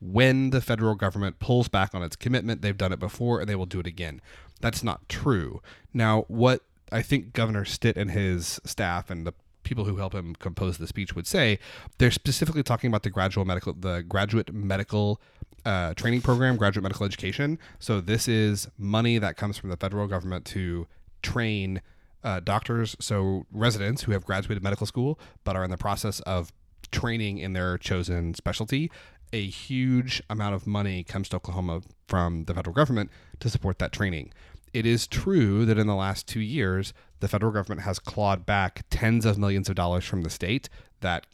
[0.00, 2.62] when the federal government pulls back on its commitment.
[2.62, 4.20] They've done it before and they will do it again.
[4.60, 5.60] That's not true.
[5.92, 9.34] Now, what I think Governor Stitt and his staff and the
[9.64, 11.58] people who help him compose the speech would say
[11.98, 15.20] they're specifically talking about the graduate medical the graduate medical
[15.64, 17.58] uh, training program graduate medical education.
[17.78, 20.86] So this is money that comes from the federal government to
[21.22, 21.80] train
[22.22, 26.52] uh, doctors so residents who have graduated medical school but are in the process of
[26.90, 28.90] training in their chosen specialty.
[29.32, 33.10] A huge amount of money comes to oklahoma from the federal government
[33.40, 34.32] to support that training
[34.74, 38.84] it is true that in the last two years, the federal government has clawed back
[38.90, 40.68] tens of millions of dollars from the state
[41.00, 41.26] that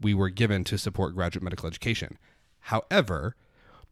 [0.00, 2.18] we were given to support graduate medical education.
[2.60, 3.36] However,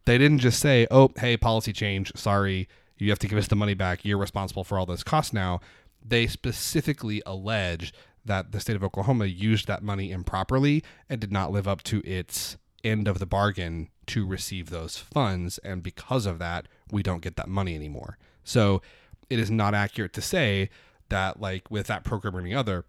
[0.05, 2.11] they didn't just say, oh, hey, policy change.
[2.15, 2.67] Sorry,
[2.97, 4.03] you have to give us the money back.
[4.03, 5.61] You're responsible for all those costs now.
[6.03, 7.93] They specifically allege
[8.25, 12.01] that the state of Oklahoma used that money improperly and did not live up to
[12.03, 15.59] its end of the bargain to receive those funds.
[15.59, 18.17] And because of that, we don't get that money anymore.
[18.43, 18.81] So
[19.29, 20.69] it is not accurate to say
[21.09, 22.85] that, like, with that program or any other,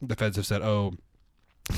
[0.00, 0.94] the feds have said, oh,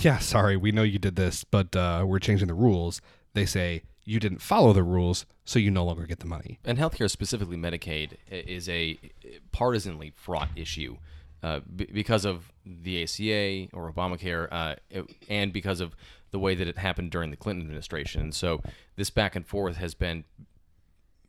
[0.01, 3.01] yeah, sorry, we know you did this, but uh, we're changing the rules.
[3.35, 6.59] They say, you didn't follow the rules, so you no longer get the money.
[6.65, 8.99] And healthcare, specifically Medicaid, is a
[9.53, 10.97] partisanly fraught issue
[11.43, 14.75] uh, b- because of the ACA or Obamacare, uh,
[15.29, 15.95] and because of
[16.31, 18.23] the way that it happened during the Clinton administration.
[18.23, 18.63] And so
[18.97, 20.25] this back and forth has been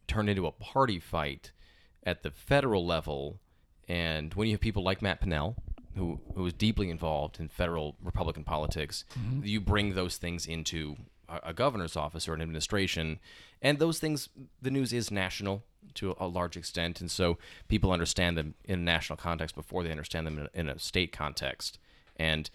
[0.07, 1.51] turned into a party fight
[2.05, 3.39] at the federal level.
[3.87, 5.55] And when you have people like Matt Pinnell,
[5.95, 9.45] who who is deeply involved in federal Republican politics, mm-hmm.
[9.45, 10.95] you bring those things into
[11.29, 13.19] a, a governor's office or an administration,
[13.61, 14.29] and those things,
[14.61, 15.63] the news is national
[15.95, 17.37] to a large extent, and so
[17.67, 20.79] people understand them in a national context before they understand them in a, in a
[20.79, 21.77] state context.
[22.15, 22.49] And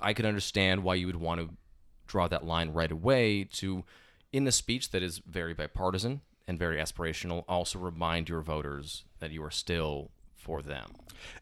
[0.00, 1.50] I could understand why you would want to
[2.06, 3.84] draw that line right away to,
[4.32, 9.30] in a speech that is very bipartisan and very aspirational, also remind your voters that
[9.30, 10.90] you are still for them.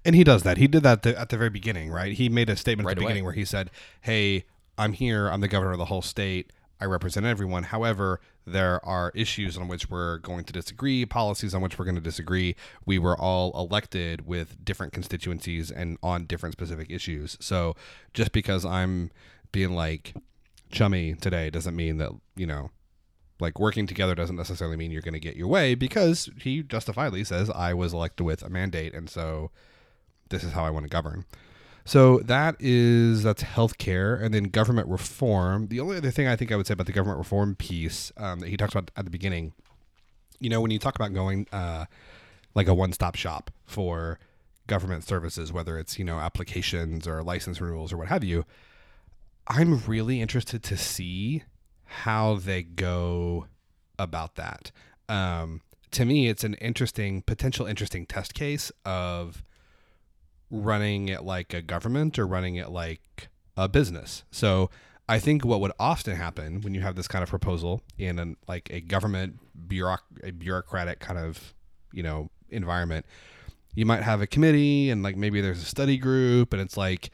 [0.05, 0.59] And he does that.
[0.59, 2.13] He did that at the very beginning, right?
[2.13, 3.09] He made a statement Right at the away.
[3.13, 3.71] beginning where he said,
[4.03, 4.45] "Hey,
[4.77, 5.29] I'm here.
[5.29, 6.53] I'm the governor of the whole state.
[6.81, 7.65] I represent everyone.
[7.65, 11.95] However, there are issues on which we're going to disagree, policies on which we're going
[11.97, 12.55] to disagree.
[12.85, 17.37] We were all elected with different constituencies and on different specific issues.
[17.41, 17.75] So,
[18.15, 19.11] just because I'm
[19.53, 20.15] being like
[20.71, 22.71] chummy today doesn't mean that you know
[23.41, 27.24] like working together doesn't necessarily mean you're going to get your way because he justifiably
[27.24, 29.51] says I was elected with a mandate and so
[30.28, 31.24] this is how I want to govern.
[31.84, 35.68] So that is that's healthcare and then government reform.
[35.68, 38.41] The only other thing I think I would say about the government reform piece um,
[38.41, 39.55] that he talks about at the beginning,
[40.39, 41.86] you know, when you talk about going uh,
[42.55, 44.18] like a one-stop shop for
[44.66, 48.45] government services, whether it's you know applications or license renewals or what have you,
[49.47, 51.45] I'm really interested to see
[51.89, 53.47] how they go
[53.99, 54.70] about that.
[55.09, 59.43] Um, to me, it's an interesting, potential interesting test case of
[60.51, 64.24] running it like a government or running it like a business.
[64.30, 64.70] So
[65.09, 68.36] I think what would often happen when you have this kind of proposal in an
[68.47, 71.55] like a government bureauc- a bureaucratic kind of
[71.93, 73.07] you know environment,
[73.74, 77.11] you might have a committee and like maybe there's a study group and it's like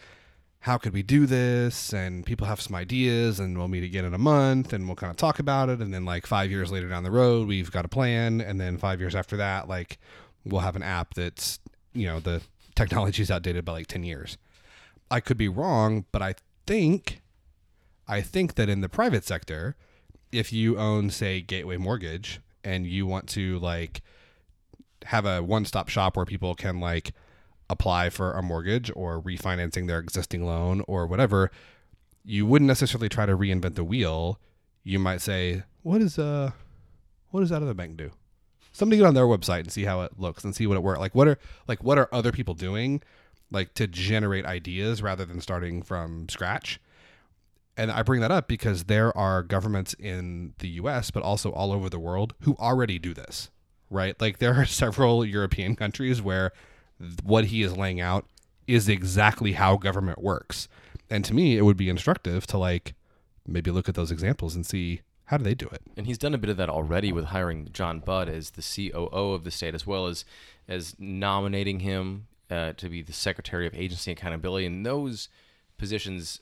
[0.65, 1.93] how could we do this?
[1.93, 5.11] And people have some ideas and we'll meet again in a month and we'll kind
[5.11, 5.81] of talk about it.
[5.81, 8.41] And then like 5 years later down the road we've got a plan.
[8.41, 9.99] And then 5 years after that like
[10.43, 11.59] we'll have an app that's
[11.93, 12.41] you know the
[12.75, 14.39] technology is outdated by like 10 years.
[15.11, 16.35] I could be wrong, but I
[16.67, 17.21] think
[18.09, 19.77] I think that in the private sector,
[20.33, 24.01] if you own say Gateway Mortgage and you want to like
[25.05, 27.12] have a one-stop shop where people can like
[27.71, 31.51] apply for a mortgage or refinancing their existing loan or whatever,
[32.25, 34.39] you wouldn't necessarily try to reinvent the wheel.
[34.83, 36.53] You might say, "What is uh
[37.31, 38.11] what does of the bank do?"
[38.75, 41.01] somebody get on their website and see how it looks and see what it works.
[41.01, 43.03] Like what are like what are other people doing,
[43.51, 46.81] like to generate ideas rather than starting from scratch.
[47.77, 51.11] And I bring that up because there are governments in the U.S.
[51.11, 53.51] but also all over the world who already do this,
[53.91, 54.21] right?
[54.21, 56.53] Like there are several European countries where
[57.23, 58.27] what he is laying out
[58.67, 60.69] is exactly how government works.
[61.11, 62.95] And to me, it would be instructive to like
[63.47, 65.83] maybe look at those examples and see how do they do it?
[65.97, 69.33] And he's done a bit of that already with hiring John Budd as the COO
[69.33, 70.25] of the state, as well as
[70.69, 74.67] as nominating him uh, to be the Secretary of Agency Accountability.
[74.67, 75.29] And those
[75.79, 76.41] positions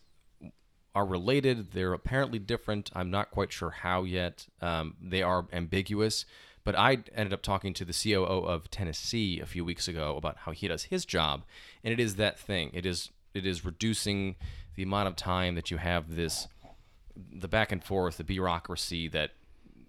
[0.95, 1.73] are related.
[1.73, 2.91] They're apparently different.
[2.95, 4.47] I'm not quite sure how yet.
[4.61, 6.25] Um, they are ambiguous.
[6.65, 10.39] But I ended up talking to the COO of Tennessee a few weeks ago about
[10.39, 11.43] how he does his job,
[11.83, 12.71] and it is that thing.
[12.73, 14.37] It is it is reducing
[14.75, 16.49] the amount of time that you have this
[17.17, 19.33] the back and forth, the bureaucracy that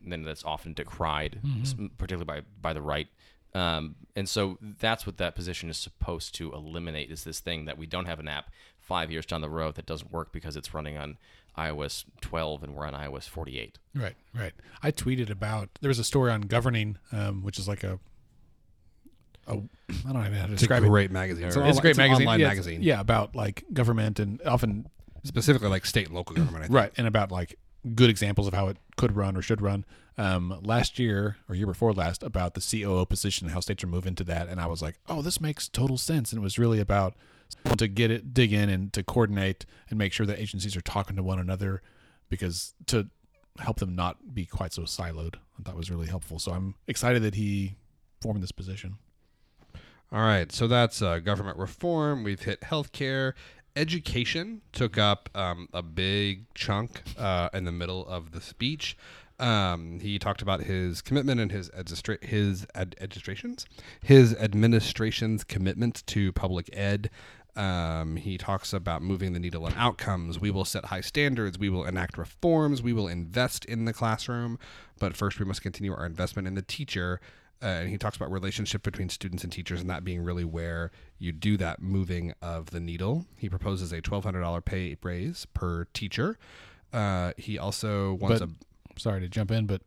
[0.05, 1.87] then that's often decried, mm-hmm.
[1.97, 3.07] particularly by by the right.
[3.55, 7.77] Um, and so that's what that position is supposed to eliminate is this thing that
[7.77, 8.49] we don't have an app
[8.79, 11.17] five years down the road that doesn't work because it's running on
[11.57, 13.77] iOS 12 and we're on iOS 48.
[13.95, 14.53] Right, right.
[14.81, 17.99] I tweeted about there was a story on governing, um, which is like a,
[19.47, 21.11] a I don't know how to describe it's a great it.
[21.11, 21.45] magazine.
[21.45, 22.27] It's, it's a great it's magazine.
[22.27, 22.81] Online yeah, magazine.
[22.81, 24.87] Yeah, about like government and often
[25.23, 26.71] specifically like state and local government.
[26.71, 27.57] Right, and about like
[27.95, 29.85] good examples of how it could run or should run.
[30.17, 33.87] Um, last year or year before last, about the COO position, and how states are
[33.87, 36.31] moving to that, and I was like, oh, this makes total sense.
[36.31, 37.15] And it was really about
[37.77, 41.15] to get it, dig in, and to coordinate and make sure that agencies are talking
[41.15, 41.81] to one another,
[42.29, 43.09] because to
[43.59, 45.35] help them not be quite so siloed.
[45.59, 46.39] I thought was really helpful.
[46.39, 47.75] So I'm excited that he
[48.21, 48.97] formed this position.
[50.11, 52.23] All right, so that's uh, government reform.
[52.23, 53.33] We've hit healthcare
[53.75, 58.97] education took up um, a big chunk uh, in the middle of the speech.
[59.39, 63.65] Um, he talked about his commitment and his administra- his ad- administrations,
[64.01, 67.09] his administration's commitment to public ed.
[67.55, 70.39] Um, he talks about moving the needle on outcomes.
[70.39, 71.59] We will set high standards.
[71.59, 72.81] We will enact reforms.
[72.81, 74.57] We will invest in the classroom.
[74.99, 77.19] But first, we must continue our investment in the teacher
[77.63, 80.91] uh, and he talks about relationship between students and teachers and that being really where
[81.17, 83.25] you do that moving of the needle.
[83.37, 86.37] He proposes a $1,200 pay raise per teacher.
[86.91, 88.99] Uh, he also wants but, a.
[88.99, 89.81] Sorry to jump in, but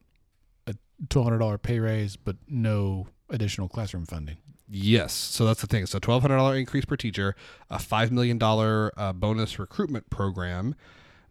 [0.66, 0.74] a
[1.08, 4.38] $1,200 pay raise, but no additional classroom funding.
[4.68, 5.86] Yes, so that's the thing.
[5.86, 7.36] So twelve hundred dollar increase per teacher,
[7.70, 10.74] a five million dollar uh, bonus recruitment program,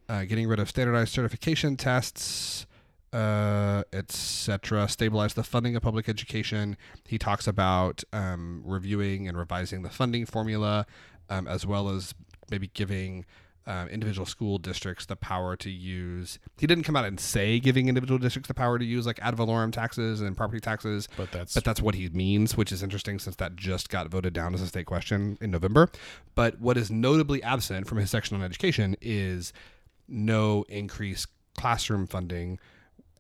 [0.08, 2.66] uh, getting rid of standardized certification tests,
[3.12, 4.88] uh, etc.
[4.88, 6.78] Stabilize the funding of public education.
[7.06, 10.86] He talks about um, reviewing and revising the funding formula,
[11.30, 12.14] um, as well as
[12.50, 13.26] maybe giving
[13.68, 16.40] um, individual school districts the power to use.
[16.58, 19.36] He didn't come out and say giving individual districts the power to use like ad
[19.36, 23.20] valorem taxes and property taxes, but that's but that's what he means, which is interesting
[23.20, 25.90] since that just got voted down as a state question in November.
[26.36, 29.54] But what is notably absent from his section on education is
[30.08, 32.60] no increased classroom funding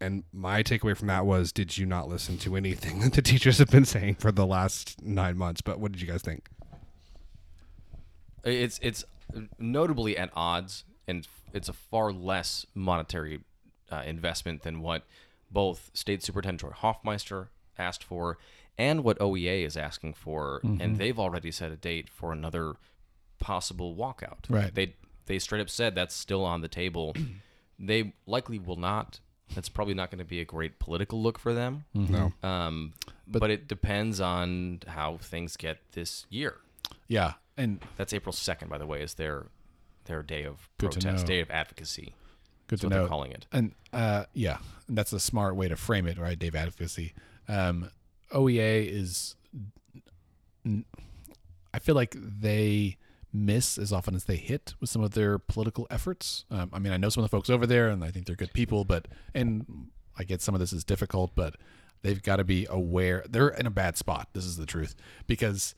[0.02, 3.58] and my takeaway from that was did you not listen to anything that the teachers
[3.58, 6.50] have been saying for the last nine months but what did you guys think
[8.43, 9.04] it's it's
[9.60, 13.42] notably at odds and it's a far less monetary
[13.92, 15.04] uh, investment than what
[15.52, 17.48] both State Superintendent Joy Hofmeister
[17.78, 18.38] asked for
[18.78, 20.82] and what OEA is asking for, Mm-hmm.
[20.82, 22.74] and they've already set a date for another
[23.40, 24.50] possible walkout.
[24.50, 24.74] Right.
[24.74, 24.96] They
[25.28, 27.16] they straight up said that's still on the table.
[27.80, 29.20] they likely will not.
[29.54, 31.86] That's probably not going to be a great political look for them.
[31.94, 32.34] No.
[32.44, 32.94] Um,
[33.28, 36.56] but, it depends on how things get this year.
[37.08, 39.47] Yeah, and That's April second, by the way, is their
[40.06, 42.14] their day of Good protest, day of advocacy.
[42.68, 43.08] good to what they're know.
[43.08, 43.47] calling it.
[43.51, 46.38] And uh, yeah, and that's a smart way to frame it, right?
[46.38, 47.14] Dave advocacy.
[47.47, 47.89] Um,
[48.32, 49.36] OEA is.
[51.74, 52.97] I feel like they
[53.34, 56.45] miss as often as they hit with some of their political efforts.
[56.49, 58.36] Um, I mean, I know some of the folks over there, and I think they're
[58.36, 61.56] good people, but and I get some of this is difficult, but
[62.01, 64.30] they've got to be aware they're in a bad spot.
[64.34, 64.95] This is the truth
[65.28, 65.76] because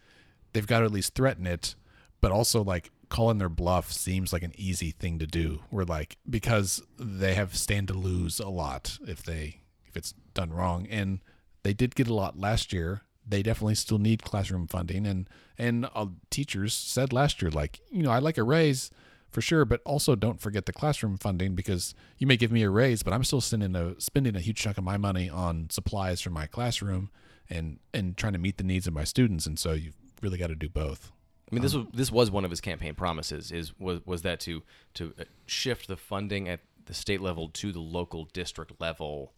[0.54, 1.76] they've got to at least threaten it,
[2.22, 5.62] but also like calling their bluff seems like an easy thing to do.
[5.72, 10.52] We're like because they have stand to lose a lot if they if it's done
[10.52, 11.20] wrong, and
[11.64, 13.02] they did get a lot last year.
[13.30, 18.04] They definitely still need classroom funding, and and uh, teachers said last year like you
[18.04, 18.92] know I'd like a raise
[19.30, 22.70] for sure, but also don't forget the classroom funding because you may give me a
[22.70, 26.22] raise, but I'm still sending a spending a huge chunk of my money on supplies
[26.22, 27.10] for my classroom
[27.50, 30.48] and and trying to meet the needs of my students, and so you've really got
[30.48, 31.12] to do both.
[31.52, 33.52] I mean, this was this was one of his campaign promises.
[33.52, 34.64] Is was was that to
[34.96, 39.32] to uh, shift the funding at the state level to the local district level,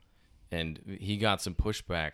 [0.51, 2.11] and he got some pushback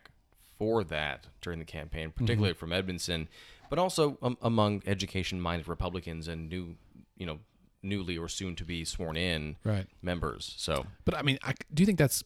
[0.58, 3.28] for that during the campaign, particularly from Edmondson,
[3.70, 6.76] but also um, among education-minded Republicans and new,
[7.18, 7.40] you know,
[7.84, 9.86] newly or soon to be sworn in Right.
[10.02, 10.54] members.
[10.58, 12.24] So But I mean, I, do you think that's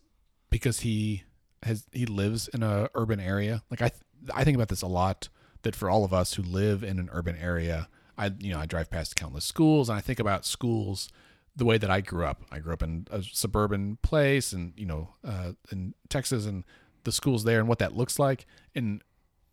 [0.51, 1.23] because he
[1.63, 3.63] has he lives in a urban area?
[3.71, 4.01] Like I th-
[4.33, 5.29] I think about this a lot.
[5.63, 8.65] That for all of us who live in an urban area, I you know I
[8.65, 11.09] drive past countless schools, and I think about schools
[11.55, 12.43] the way that I grew up.
[12.51, 16.63] I grew up in a suburban place, and you know uh, in Texas, and
[17.03, 18.45] the schools there, and what that looks like,
[18.75, 19.01] and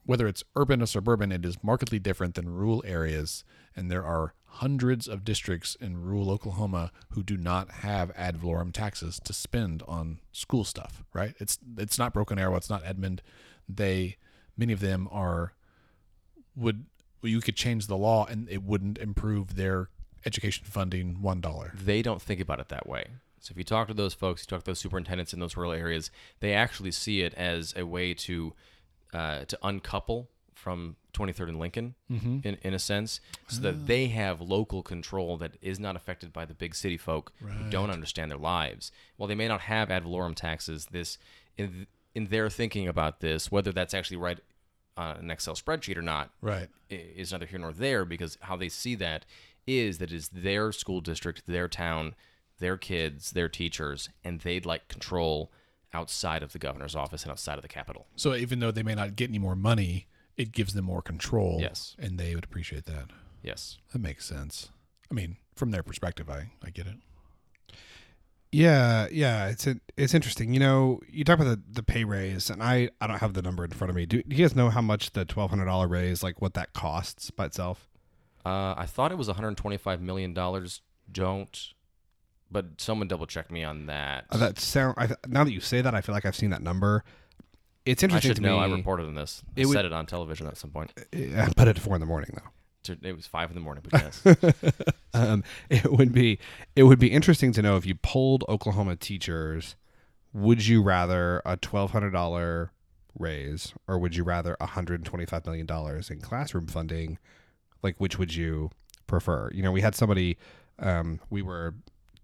[0.05, 3.45] whether it's urban or suburban, it is markedly different than rural areas.
[3.75, 8.73] And there are hundreds of districts in rural Oklahoma who do not have ad valorem
[8.73, 11.03] taxes to spend on school stuff.
[11.13, 11.35] Right?
[11.39, 12.57] It's it's not Broken Arrow.
[12.57, 13.21] It's not Edmond.
[13.69, 14.17] They
[14.57, 15.53] many of them are
[16.57, 16.87] would
[17.23, 19.89] you could change the law and it wouldn't improve their
[20.25, 21.73] education funding one dollar.
[21.83, 23.05] they don't think about it that way.
[23.41, 25.73] So if you talk to those folks, you talk to those superintendents in those rural
[25.73, 28.53] areas, they actually see it as a way to
[29.15, 31.95] uh, to uncouple from 23rd and Lincoln
[32.45, 36.45] in, in a sense, so that they have local control that is not affected by
[36.45, 38.91] the big city folk who don't understand their lives.
[39.17, 41.19] While they may not have ad valorem taxes, this
[41.57, 44.39] in, in their thinking about this, whether that's actually right
[44.97, 46.69] on an Excel spreadsheet or not, Right.
[46.89, 49.25] is neither here nor there because how they see that
[49.67, 52.15] is that it's their school district, their town,
[52.59, 55.53] their kids, their teachers, and they'd like control
[55.93, 58.07] outside of the governor's office and outside of the Capitol.
[58.17, 61.59] So even though they may not get any more money, it gives them more control.
[61.61, 61.97] Yes.
[61.99, 63.11] And they would appreciate that.
[63.43, 63.79] Yes.
[63.93, 64.71] That makes sense.
[65.11, 66.97] I mean, from their perspective, I, I get it.
[68.57, 70.55] Yeah, yeah, it's a, it's interesting.
[70.55, 73.43] You know, you talk about the, the pay raise, and I, I don't have the
[73.43, 74.07] number in front of me.
[74.07, 76.73] Do, do you guys know how much the twelve hundred dollar raise, like what that
[76.73, 77.89] costs by itself?
[78.47, 80.81] Uh, I thought it was 125 million dollars.
[81.13, 81.75] Don't,
[82.51, 84.25] but someone double check me on that.
[84.31, 84.95] Uh, that sound.
[84.97, 87.05] I, now that you say that, I feel like I've seen that number.
[87.85, 88.59] It's I interesting should to know.
[88.59, 88.73] me.
[88.73, 89.43] I reported on this.
[89.57, 90.93] I it would- said it on television at some point.
[91.15, 92.51] I put it at four in the morning though.
[92.89, 94.23] It was five in the morning, but yes.
[95.15, 96.39] um, it would be
[96.75, 99.77] it would be interesting to know if you polled Oklahoma teachers,
[100.33, 102.73] would you rather a twelve hundred dollar
[103.19, 107.19] raise or would you rather hundred and twenty five million dollars in classroom funding?
[107.83, 108.71] Like, which would you
[109.07, 109.51] prefer?
[109.53, 110.37] You know, we had somebody
[110.79, 111.75] um, we were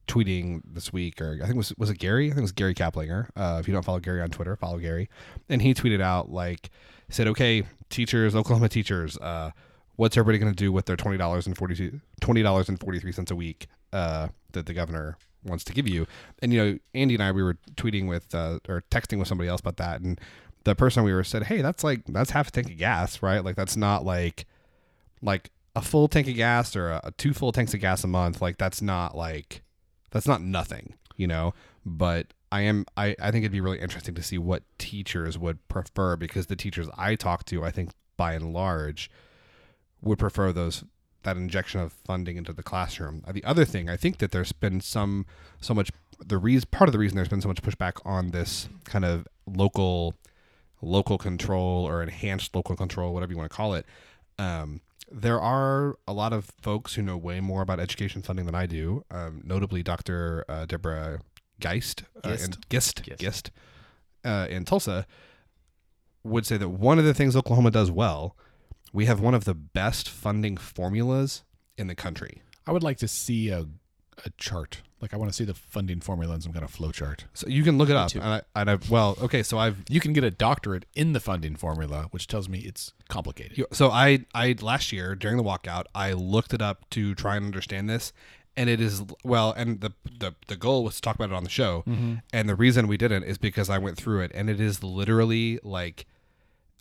[0.08, 2.26] tweeting this week, or I think it was was it Gary?
[2.26, 3.28] I think it was Gary Kaplinger.
[3.36, 5.08] Uh, if you don't follow Gary on Twitter, follow Gary.
[5.48, 6.70] And he tweeted out like
[7.08, 9.50] said, "Okay, teachers, Oklahoma teachers, uh,
[9.96, 12.98] what's everybody going to do with their twenty dollars and forty twenty dollars and forty
[12.98, 16.06] three cents a week uh, that the governor wants to give you?"
[16.40, 19.48] And you know, Andy and I we were tweeting with uh, or texting with somebody
[19.48, 20.20] else about that, and
[20.64, 23.44] the person we were said, "Hey, that's like that's half a tank of gas, right?
[23.44, 24.46] Like that's not like
[25.20, 28.06] like." A full tank of gas or a, a two full tanks of gas a
[28.06, 29.62] month, like that's not like
[30.10, 31.54] that's not nothing, you know.
[31.86, 35.66] But I am I, I think it'd be really interesting to see what teachers would
[35.68, 39.10] prefer because the teachers I talk to, I think by and large,
[40.02, 40.84] would prefer those
[41.22, 43.22] that injection of funding into the classroom.
[43.30, 45.26] The other thing, I think that there's been some
[45.60, 45.90] so much
[46.24, 49.26] the reason part of the reason there's been so much pushback on this kind of
[49.46, 50.14] local
[50.80, 53.86] local control or enhanced local control, whatever you want to call it.
[54.38, 54.80] Um,
[55.10, 58.66] there are a lot of folks who know way more about education funding than I
[58.66, 59.04] do.
[59.10, 60.44] Um, notably, Dr.
[60.48, 61.20] Uh, Deborah
[61.60, 62.44] Geist, uh, Gist.
[62.44, 63.20] and Gist, Gist.
[63.20, 63.50] Gist,
[64.24, 65.06] uh, in Tulsa,
[66.24, 68.36] would say that one of the things Oklahoma does well,
[68.92, 71.42] we have one of the best funding formulas
[71.76, 72.42] in the country.
[72.66, 73.66] I would like to see a
[74.26, 74.82] a chart.
[75.00, 77.24] Like I want to see the funding formula in some kind of flow chart.
[77.34, 78.14] So you can look it up.
[78.14, 81.18] And, I, and I've well, okay, so I've You can get a doctorate in the
[81.18, 83.58] funding formula, which tells me it's complicated.
[83.58, 87.36] You- So I I last year during the walkout I looked it up to try
[87.36, 88.12] and understand this,
[88.56, 91.42] and it is well, and the the the goal was to talk about it on
[91.42, 92.16] the show, mm-hmm.
[92.32, 95.58] and the reason we didn't is because I went through it, and it is literally
[95.64, 96.06] like,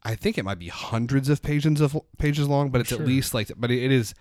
[0.04, 3.34] I think it might be hundreds of pages of pages long, but it's at least
[3.34, 4.14] like, but it is.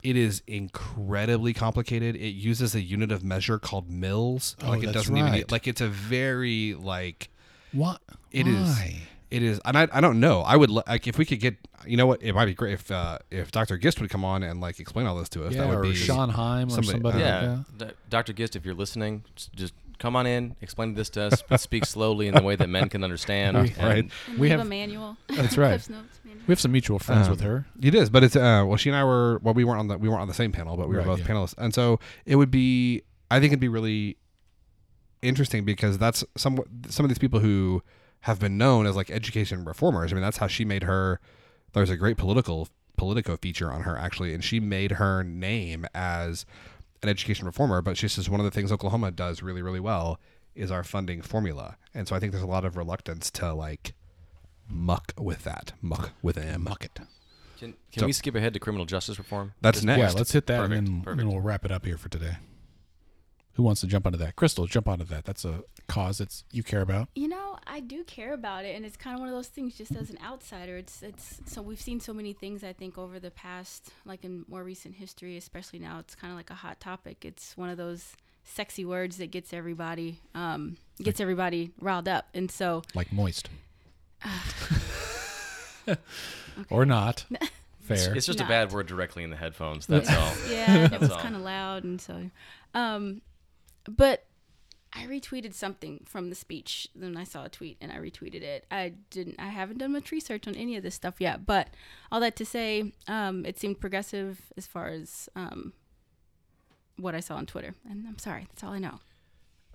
[0.00, 2.14] It is incredibly complicated.
[2.14, 4.54] It uses a unit of measure called mils.
[4.62, 5.50] Oh, like it that's doesn't even right.
[5.50, 7.30] like it's a very like
[7.72, 8.00] What?
[8.30, 8.68] it is.
[8.68, 9.00] Why?
[9.30, 10.40] It is, and I, I don't know.
[10.42, 11.56] I would like if we could get.
[11.86, 12.22] You know what?
[12.22, 13.76] It might be great if uh, if Dr.
[13.76, 15.52] Gist would come on and like explain all this to us.
[15.52, 17.22] Yeah, that would or be Shawn Hime or somebody- somebody.
[17.24, 18.32] uh, like Yeah, Dr.
[18.32, 19.24] Gist, if you're listening,
[19.54, 22.68] just come on in, explain this to us, but speak slowly in the way that
[22.68, 23.56] men can understand.
[23.56, 24.10] We- and- right.
[24.28, 25.16] And We have- a manual.
[25.28, 25.72] That's right.
[25.72, 25.90] Notes
[26.24, 26.42] manual.
[26.46, 27.66] We have some mutual friends Um, with her.
[27.82, 29.98] It is, but it's uh well she and I were well we weren't on the
[29.98, 31.26] we weren't on the same panel, but we were both yeah.
[31.26, 31.54] panelists.
[31.58, 34.16] And so it would be I think it'd be really
[35.22, 37.82] interesting because that's some some of these people who
[38.22, 40.12] have been known as like education reformers.
[40.12, 41.20] I mean, that's how she made her
[41.72, 46.44] there's a great political Politico feature on her actually, and she made her name as
[47.02, 50.18] an education reformer, but she says one of the things Oklahoma does really, really well
[50.54, 51.76] is our funding formula.
[51.94, 53.94] And so I think there's a lot of reluctance to like
[54.68, 55.72] muck with that.
[55.80, 56.64] Muck with a M.
[56.64, 56.98] Muck it.
[57.58, 59.52] Can, can So- we skip ahead to criminal justice reform?
[59.60, 59.98] That's Just- next.
[60.14, 61.18] Yeah, let's hit that Perfect, and then, perfect.
[61.18, 62.36] then we'll wrap it up here for today.
[63.58, 64.36] Who wants to jump onto that?
[64.36, 65.24] Crystal, jump onto that.
[65.24, 67.08] That's a cause that's you care about.
[67.16, 69.76] You know, I do care about it, and it's kind of one of those things.
[69.76, 72.62] Just as an outsider, it's it's so we've seen so many things.
[72.62, 76.36] I think over the past, like in more recent history, especially now, it's kind of
[76.36, 77.24] like a hot topic.
[77.24, 82.48] It's one of those sexy words that gets everybody um, gets everybody riled up, and
[82.52, 83.48] so Like moist.
[86.70, 87.24] or not.
[87.28, 87.50] It's,
[88.04, 88.14] Fair.
[88.14, 89.86] it's just a bad word directly in the headphones.
[89.86, 90.32] That's all.
[90.48, 92.30] yeah, and it was kind of loud, and so,
[92.74, 93.20] um,
[93.88, 94.24] but
[94.92, 96.88] I retweeted something from the speech.
[96.94, 98.66] Then I saw a tweet and I retweeted it.
[98.70, 99.36] I didn't.
[99.38, 101.68] I haven't done much research on any of this stuff yet, but
[102.10, 105.72] all that to say, um, it seemed progressive as far as um,
[106.96, 107.74] what I saw on Twitter.
[107.88, 109.00] And I'm sorry, that's all I know.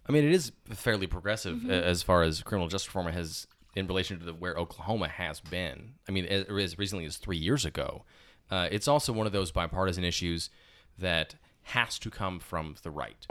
[0.07, 1.71] I mean, it is fairly progressive Mm-hmm.
[1.71, 5.93] as far as criminal justice reform has in relation to the, where Oklahoma has been.
[6.07, 8.03] I mean, as, as recently as three years ago.
[8.51, 10.49] Uh, it's also one of those bipartisan issues
[10.99, 13.25] that has to come from the right,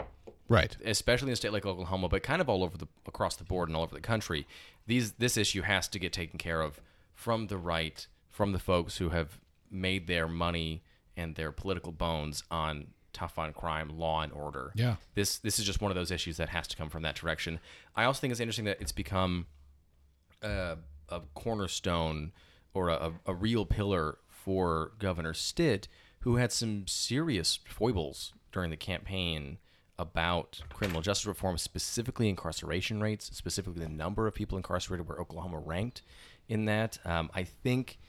[0.53, 0.75] Right.
[0.85, 3.69] especially in a state like Oklahoma, but kind of all over the across the board
[3.69, 4.45] and all over the country.
[4.87, 6.79] These this issue has to get taken care of
[7.13, 9.39] from the right, from the folks who have
[9.71, 10.83] made their money
[11.17, 14.95] and their political bones on tough on crime, law and order Yeah.
[15.13, 17.59] this this is just one of those issues that has to come from that direction.
[17.95, 19.45] I also think it's interesting that it's become
[20.41, 20.77] a,
[21.09, 22.31] a cornerstone
[22.73, 25.87] or a, a real pillar for Governor Stitt,
[26.21, 29.57] who had some serious foibles during the campaign
[29.99, 35.59] about criminal justice reform, specifically incarceration rates, specifically the number of people incarcerated, where Oklahoma
[35.59, 36.01] ranked
[36.49, 36.97] in that.
[37.05, 37.99] Um, I think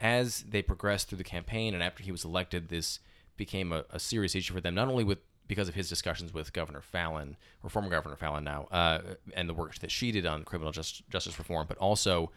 [0.00, 3.00] as they progressed through the campaign and after he was elected, this
[3.36, 6.52] became a, a serious issue for them, not only with because of his discussions with
[6.52, 7.34] Governor Fallin,
[7.64, 9.00] or former Governor Fallin now, uh,
[9.34, 12.30] and the work that she did on criminal just, justice reform, but also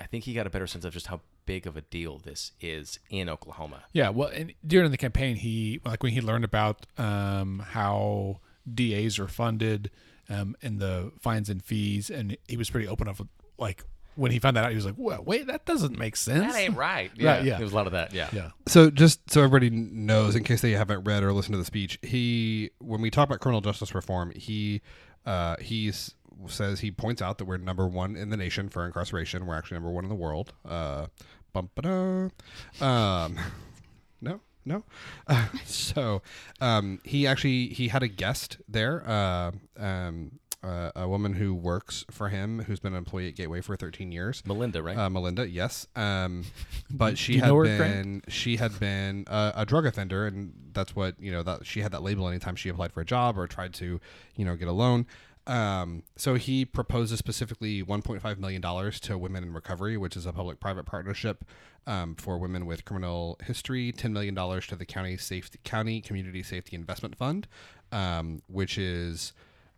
[0.00, 2.52] I think he got a better sense of just how big of a deal this
[2.60, 3.84] is in Oklahoma.
[3.92, 8.40] Yeah, well, and during the campaign, he like when he learned about um, how
[8.72, 9.90] DAs are funded
[10.30, 13.18] um, and the fines and fees, and he was pretty open up.
[13.58, 13.84] Like
[14.14, 16.58] when he found that out, he was like, well, "Wait, that doesn't make sense." That
[16.58, 17.10] ain't right.
[17.16, 17.56] Yeah, yeah.
[17.56, 18.14] There was a lot of that.
[18.14, 18.28] Yeah.
[18.32, 21.64] Yeah, So just so everybody knows, in case they haven't read or listened to the
[21.64, 24.80] speech, he when we talk about criminal justice reform, he
[25.26, 25.92] uh, he
[26.48, 29.46] says he points out that we're number one in the nation for incarceration.
[29.46, 30.52] We're actually number one in the world.
[30.64, 31.06] Uh,
[31.52, 31.70] bum.
[32.80, 33.38] Um,
[34.20, 34.84] no, no.
[35.26, 36.22] Uh, so
[36.60, 39.08] um, he actually he had a guest there.
[39.08, 43.60] Uh, um, uh, a woman who works for him, who's been an employee at Gateway
[43.62, 44.42] for 13 years.
[44.44, 44.96] Melinda, right?
[44.96, 45.86] Uh, Melinda, yes.
[45.96, 46.44] Um,
[46.90, 51.32] but she had been she had been a, a drug offender, and that's what you
[51.32, 54.00] know that she had that label anytime she applied for a job or tried to
[54.36, 55.06] you know get a loan.
[55.50, 60.32] Um, so he proposes specifically 1.5 million dollars to Women in Recovery, which is a
[60.32, 61.44] public-private partnership
[61.88, 63.90] um, for women with criminal history.
[63.90, 67.48] 10 million dollars to the county safety county community safety investment fund,
[67.90, 69.32] um, which is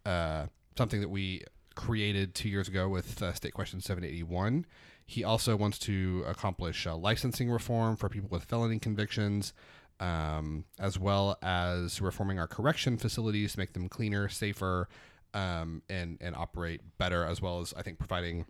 [0.05, 0.45] uh,
[0.77, 1.43] something that we
[1.75, 4.67] created two years ago with uh, State Question 781.
[5.07, 9.55] he also wants to accomplish uh, licensing reform for people with felony convictions,
[10.01, 14.87] um, as well as reforming our correction facilities to make them cleaner, safer,
[15.35, 18.47] um, and and operate better, as well as I think providing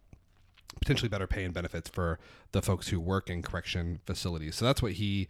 [0.80, 2.18] potentially better pay and benefits for
[2.53, 4.57] the folks who work in correction facilities.
[4.57, 5.28] So that's what he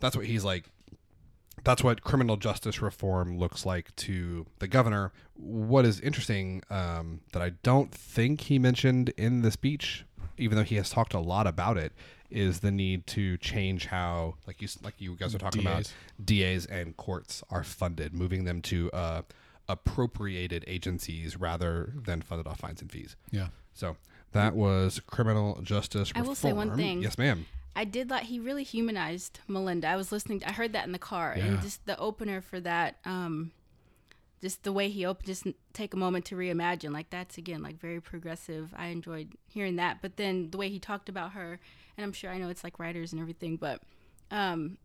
[0.00, 0.70] that's what he's like
[1.62, 5.12] that's what criminal justice reform looks like to the governor.
[5.34, 10.04] What is interesting um, that I don't think he mentioned in the speech,
[10.36, 11.92] even though he has talked a lot about it,
[12.30, 16.66] is the need to change how, like you like you guys are talking about, DAs
[16.66, 19.22] and courts are funded, moving them to uh,
[19.68, 23.16] appropriated agencies rather than funded off fines and fees.
[23.30, 23.48] Yeah.
[23.72, 23.96] So
[24.32, 26.24] that was criminal justice reform.
[26.24, 27.02] I will say one thing.
[27.02, 27.46] Yes, ma'am.
[27.76, 29.88] I did like he really humanized Melinda.
[29.88, 30.42] I was listening.
[30.46, 31.44] I heard that in the car, Yeah.
[31.46, 33.50] and just the opener for that, um,
[34.40, 36.92] just the way he opened, just take a moment to reimagine.
[36.92, 38.72] Like that's again like very progressive.
[38.76, 39.98] I enjoyed hearing that.
[40.02, 41.58] But then the way he talked about her,
[41.96, 43.82] and I'm sure I know it's like writers and everything, but
[44.30, 44.78] um,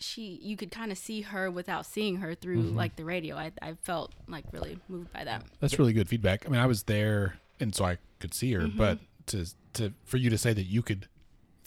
[0.00, 3.36] she you could kind of see her without seeing her through like the radio.
[3.36, 5.44] I I felt like really moved by that.
[5.60, 6.46] That's really good feedback.
[6.46, 8.62] I mean, I was there, and so I could see her.
[8.62, 8.78] Mm-hmm.
[8.78, 11.06] But to to for you to say that you could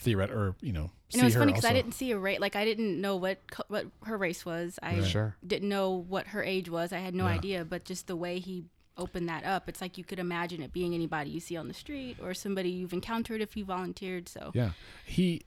[0.03, 2.17] theoret or you know see And it was her funny because I didn't see a
[2.19, 2.39] race.
[2.39, 4.77] Like I didn't know what what her race was.
[4.83, 5.35] I Sure.
[5.45, 6.91] didn't know what her age was.
[6.91, 7.33] I had no Yeah.
[7.33, 7.65] idea.
[7.65, 8.65] But just the way he
[8.97, 11.73] opened that up, it's like you could imagine it being anybody you see on the
[11.73, 14.27] street or somebody you've encountered if you volunteered.
[14.27, 14.71] So Yeah,
[15.05, 15.43] he.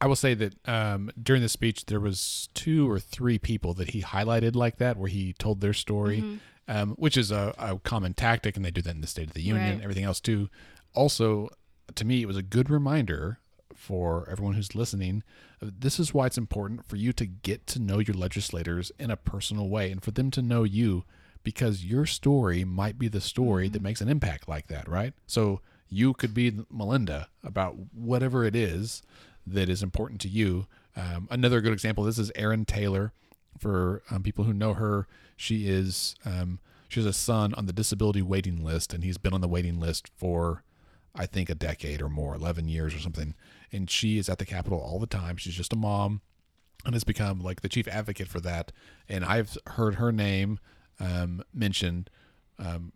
[0.00, 3.90] I will say that um, during the speech there was two or three people that
[3.90, 6.36] he highlighted like that, where he told their story, Mm-hmm.
[6.68, 9.34] um, which is a, a common tactic, and they do that in the State of
[9.34, 9.72] the Union, Right.
[9.74, 10.48] and everything else too.
[10.94, 11.48] Also,
[11.94, 13.38] to me, it was a good reminder
[13.74, 15.22] for everyone who's listening.
[15.60, 19.16] This is why it's important for you to get to know your legislators in a
[19.16, 21.04] personal way, and for them to know you,
[21.42, 25.12] because your story might be the story that makes an impact like that, right?
[25.26, 29.02] So you could be Melinda about whatever it is
[29.52, 30.66] that is important to you.
[30.96, 32.04] Um, another good example.
[32.04, 33.12] This is Erin Taylor.
[33.58, 37.72] For um, people who know her, she is um, she has a son on the
[37.72, 40.62] disability waiting list, and he's been on the waiting list for
[41.12, 43.34] I think a decade or more, eleven years or something.
[43.72, 45.36] And she is at the Capitol all the time.
[45.36, 46.20] She's just a mom,
[46.84, 48.70] and has become like the chief advocate for that.
[49.08, 50.60] And I've heard her name
[51.00, 52.10] um, mentioned
[52.60, 52.92] um,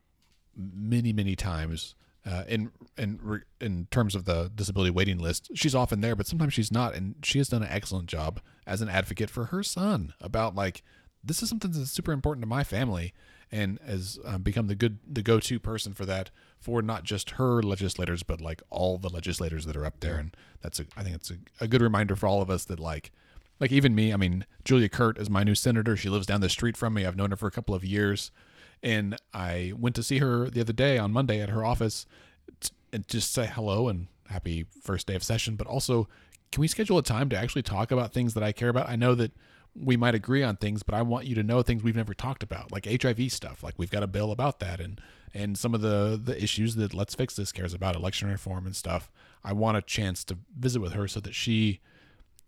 [0.57, 5.51] many many times uh, in in in terms of the disability waiting list.
[5.55, 8.81] She's often there, but sometimes she's not, and she has done an excellent job as
[8.81, 10.83] an advocate for her son about like
[11.25, 13.13] this is something that's super important to my family,
[13.51, 17.31] and has um, become the good the go to person for that for not just
[17.31, 21.03] her legislators, but like all the legislators that are up there, and that's a I
[21.03, 23.11] think it's a, a good reminder for all of us that like
[23.61, 25.97] like even me, I mean, Julia Kirt is my new senator.
[25.97, 27.07] She lives down the street from me.
[27.07, 28.33] I've known her for a couple of years.
[28.83, 32.07] And I went to see her the other day on Monday at her office
[32.93, 35.57] and just say hello and happy first day of session.
[35.57, 36.09] But also,
[36.51, 38.89] can we schedule a time to actually talk about things that I care about?
[38.89, 39.33] I know that
[39.75, 42.43] we might agree on things, but I want you to know things we've never talked
[42.43, 43.63] about, like HIV stuff.
[43.63, 45.01] Like we've got a bill about that, and
[45.33, 48.77] and some of the the issues that Let's Fix This cares about, election reform and
[48.77, 49.11] stuff.
[49.43, 51.81] I want a chance to visit with her so that she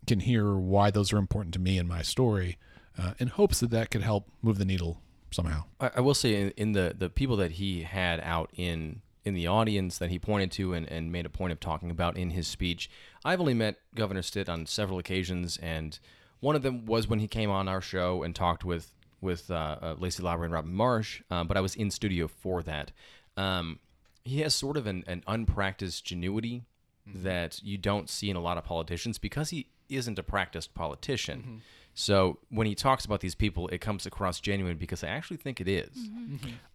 [0.05, 2.57] can hear why those are important to me and my story,
[2.97, 5.01] uh, in hopes that that could help move the needle
[5.31, 5.63] somehow.
[5.79, 9.33] I, I will say in, in the the people that he had out in in
[9.33, 12.29] the audience that he pointed to and, and made a point of talking about in
[12.29, 12.89] his speech,
[13.23, 15.97] I've only met Governor Stitt on several occasions, and
[16.39, 19.77] one of them was when he came on our show and talked with with uh,
[19.81, 21.21] uh, Lacey Lowry and Robin Marsh.
[21.31, 22.91] Um, but I was in studio for that.
[23.35, 23.79] Um,
[24.23, 26.63] he has sort of an, an unpracticed genuity
[27.05, 31.61] that you don't see in a lot of politicians because he isn't a practiced politician.
[31.97, 35.59] So when he talks about these people, it comes across genuine because I actually think
[35.61, 36.09] it is.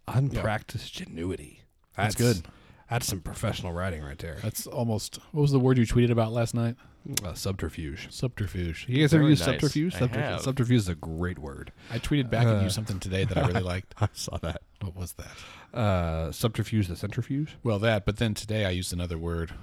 [0.07, 1.59] Unpracticed genuity.
[1.95, 2.41] That's good.
[2.89, 4.37] That's some professional writing right there.
[4.41, 6.75] That's almost what was the word you tweeted about last night?
[7.23, 8.07] Uh, subterfuge.
[8.11, 8.85] Subterfuge.
[8.89, 9.47] You guys ever Very use nice.
[9.49, 9.95] subterfuge?
[9.95, 10.41] I Subterfuge, have.
[10.41, 11.71] subterfuge is a great word.
[11.89, 12.63] I tweeted back at Uh.
[12.63, 13.95] you something today that I really liked.
[14.01, 14.61] I saw that.
[14.81, 15.77] What was that?
[15.77, 17.55] Uh, subterfuge, the centrifuge.
[17.63, 18.05] Well, that.
[18.05, 19.53] But then today I used another word.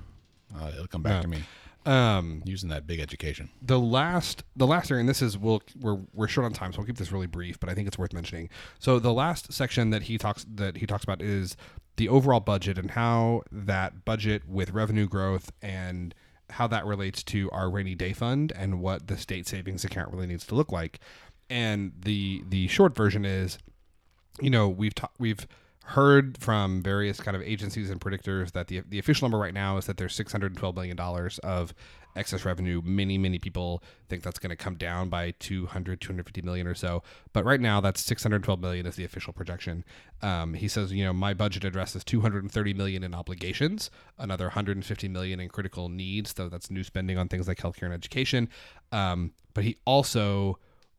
[0.58, 1.22] Uh, it'll come back Yeah.
[1.22, 1.38] to me
[1.86, 3.48] Um, using that big education.
[3.62, 6.78] the last the last area and this is we'll we're we're short on time so
[6.78, 9.88] we'll keep this really brief but i think it's worth mentioning so the last section
[9.90, 11.56] that he talks that he talks about is
[11.96, 16.14] the overall budget and how that budget with revenue growth and
[16.50, 20.26] how that relates to our rainy day fund and what the state savings account really
[20.26, 20.98] needs to look like
[21.48, 23.56] and the the short version is
[24.42, 25.46] you know we've ta- we've
[25.88, 29.78] heard from various kind of agencies and predictors that the the official number right now
[29.78, 31.72] is that there's 612 million dollars of
[32.14, 32.82] excess revenue.
[32.84, 37.02] Many many people think that's going to come down by 200 250 million or so,
[37.32, 39.82] but right now that's 612 million is the official projection.
[40.20, 45.40] Um, he says, you know, my budget addresses 230 million in obligations, another 150 million
[45.40, 48.50] in critical needs, so that's new spending on things like healthcare and education.
[48.92, 50.58] Um, but he also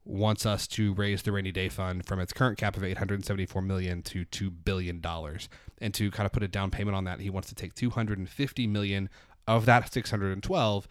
[0.10, 4.02] wants us to raise the rainy day fund from its current cap of 874 million
[4.04, 5.48] to 2 billion dollars.
[5.80, 8.68] And to kind of put a down payment on that he wants to take 250
[8.68, 9.10] million
[9.48, 10.88] of that 612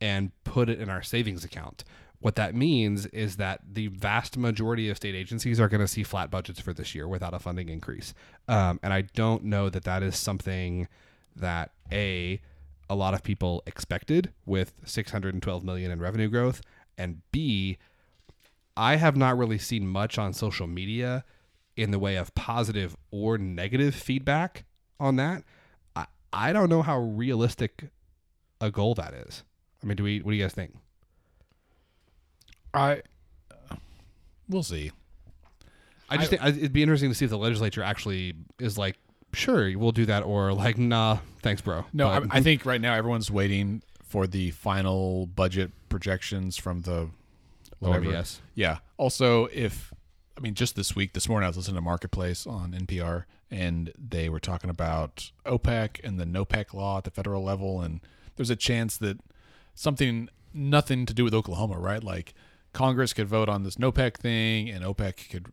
[0.00, 1.84] and put it in our savings account.
[2.20, 6.04] What that means is that the vast majority of state agencies are going to see
[6.04, 8.14] flat budgets for this year without a funding increase.
[8.46, 10.86] Um, and i don't know that that is something
[11.34, 12.40] that a
[12.88, 16.60] a lot of people expected with 612 million in revenue growth
[16.98, 17.78] and b
[18.76, 21.24] I have not really seen much on social media
[21.76, 24.64] in the way of positive or negative feedback
[24.98, 25.44] on that.
[25.94, 27.90] I, I don't know how realistic
[28.60, 29.42] a goal that is.
[29.82, 30.20] I mean, do we?
[30.20, 30.74] What do you guys think?
[32.74, 33.02] I
[34.48, 34.92] we'll see.
[36.08, 38.96] I just think it'd be interesting to see if the legislature actually is like,
[39.32, 41.86] sure, we'll do that, or like, nah, thanks, bro.
[41.92, 46.82] No, But- I, I think right now everyone's waiting for the final budget projections from
[46.82, 47.08] the
[47.88, 48.24] whatever.
[48.54, 48.78] Yeah.
[48.96, 49.92] Also, if
[50.36, 53.92] I mean, just this week, this morning, I was listening to Marketplace on NPR, and
[53.98, 58.00] they were talking about OPEC and the NOPEC law at the federal level, and
[58.36, 59.18] there's a chance that
[59.74, 62.02] something nothing to do with Oklahoma, right?
[62.02, 62.34] Like
[62.72, 65.46] Congress could vote on this NOPEC thing, and OPEC could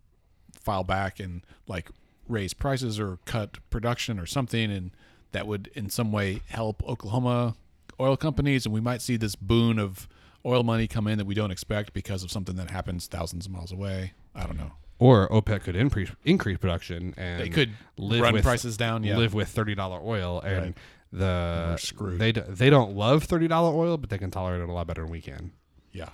[0.53, 1.89] file back and like
[2.27, 4.91] raise prices or cut production or something, and
[5.31, 7.55] that would in some way help Oklahoma
[7.99, 10.07] oil companies, and we might see this boon of
[10.49, 13.51] oil money come in that we don't expect because of something that happens thousands of
[13.51, 14.13] miles away.
[14.35, 14.71] I don't know.
[14.97, 19.03] Or OPEC could increase increase production and They could live run with, prices down.
[19.03, 20.77] Yeah, live with thirty dollar oil, and Right.
[21.13, 22.19] the We're screwed.
[22.19, 24.87] they d- they don't love thirty dollar oil, but they can tolerate it a lot
[24.87, 25.51] better than we can.
[25.93, 26.09] yeah,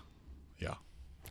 [0.59, 0.75] yeah.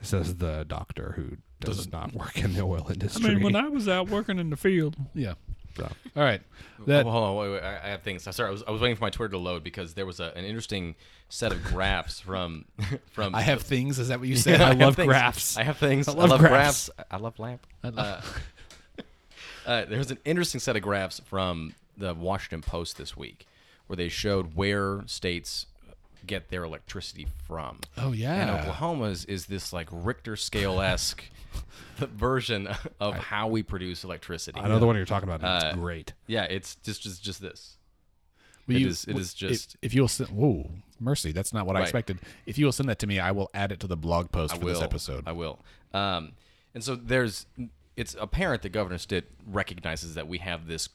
[0.03, 3.25] Says the doctor who does not work in the oil industry.
[3.25, 3.35] I industry.
[3.37, 5.35] mean, when I was out working in the field, Yeah.
[5.77, 5.91] So.
[6.17, 6.41] All right.
[6.87, 8.23] That oh, hold on, wait, wait, I I have things.
[8.23, 10.33] Sorry, I was, I was waiting for my Twitter to load because there was a,
[10.37, 10.95] an interesting
[11.29, 12.65] set of graphs from
[13.13, 13.35] from.
[13.35, 13.99] I have things.
[13.99, 14.61] Is that what you Yeah, said?
[14.61, 15.07] I I, love things.
[15.09, 15.57] graphs.
[15.57, 16.09] I have things.
[16.09, 16.91] I love love, graphs.
[16.95, 17.09] graphs.
[17.11, 17.67] I love lamp.
[17.83, 18.43] I love-
[18.97, 19.03] Uh,
[19.67, 23.47] uh, there's an interesting set of graphs from the Washington Post this week,
[23.87, 25.67] where they showed where states
[26.27, 27.81] get their electricity from.
[27.99, 28.51] oh yeah, And.
[28.61, 31.25] Oklahoma's is this like Richter scale esque
[31.99, 32.69] version
[33.01, 34.59] of how we produce electricity.
[34.61, 35.43] I know the one you're talking about.
[35.47, 36.13] Uh, it's great.
[36.27, 37.77] Yeah, it's just just just this.
[38.67, 40.31] Will it you- is- it is just- If, if you'll send.
[40.31, 41.33] Whoa, mercy.
[41.33, 42.19] That's not what I expected.
[42.47, 44.55] If you will send that to me, I will add it to the blog post
[44.55, 44.75] I for will.
[44.75, 45.25] this episode.
[45.27, 45.59] I will.
[45.93, 46.33] Um,
[46.75, 47.47] and so there's,
[47.97, 50.89] it's apparent that Governor Stitt recognizes that we have this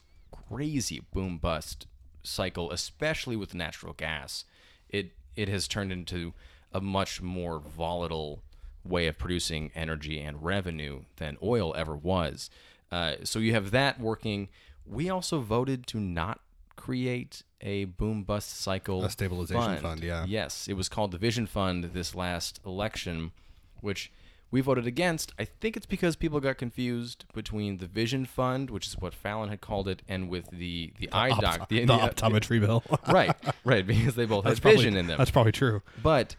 [0.48, 1.86] crazy boom bust
[2.22, 4.44] cycle, especially with natural gas.
[4.90, 6.32] It it has turned into
[6.72, 8.42] a much more volatile
[8.84, 12.50] way of producing energy and revenue than oil ever was.
[12.90, 14.48] Uh, so you have that working.
[14.86, 16.40] We also voted to not
[16.76, 20.24] create a boom bust cycle A stabilization fund, yeah.
[20.26, 23.32] Yes, it was called the Vision Fund this last election,
[23.80, 24.10] which
[24.50, 25.32] we voted against.
[25.38, 29.48] I think it's because people got confused between the Vision Fund, which is what Fallin
[29.48, 32.82] had called it, and with the the eye doc, the, the- optometry bill.
[33.08, 33.34] right,
[33.64, 35.18] right, because they both had That's probably- vision in them.
[35.18, 35.82] That's probably true.
[36.02, 36.36] But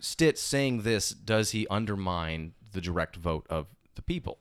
[0.00, 3.66] Stitt saying this, does he undermine the direct vote of
[3.96, 4.38] the people?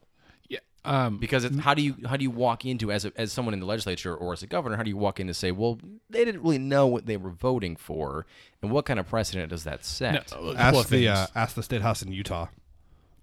[0.48, 0.60] yeah.
[0.86, 1.18] Um.
[1.18, 3.60] Because it's, how do you how do you walk into as a, as someone in
[3.60, 4.76] the legislature or as a governor?
[4.78, 5.80] How do you walk in to say, well,
[6.10, 8.26] they didn't really know what they were voting for,
[8.62, 10.14] and what kind of precedent does that set?
[10.14, 12.48] no, a couple of Ask the uh, ask the state house in Utah.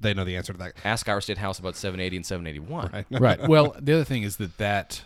[0.00, 0.72] They know the answer to that.
[0.84, 2.90] Ask our state house about 780 and 781.
[2.92, 3.06] Right.
[3.20, 3.48] right.
[3.48, 5.02] Well, the other thing is that that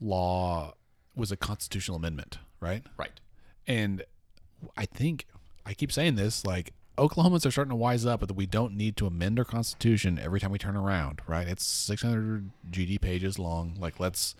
[0.00, 0.74] law
[1.14, 2.82] was a constitutional amendment, right?
[2.96, 3.20] Right.
[3.66, 4.04] And
[4.76, 5.26] I think
[5.66, 8.96] I keep saying this, like Oklahomans are starting to wise up that we don't need
[8.98, 11.48] to amend our constitution every time we turn around, right?
[11.48, 13.76] It's 600 GD pages long.
[13.78, 14.34] Like, let's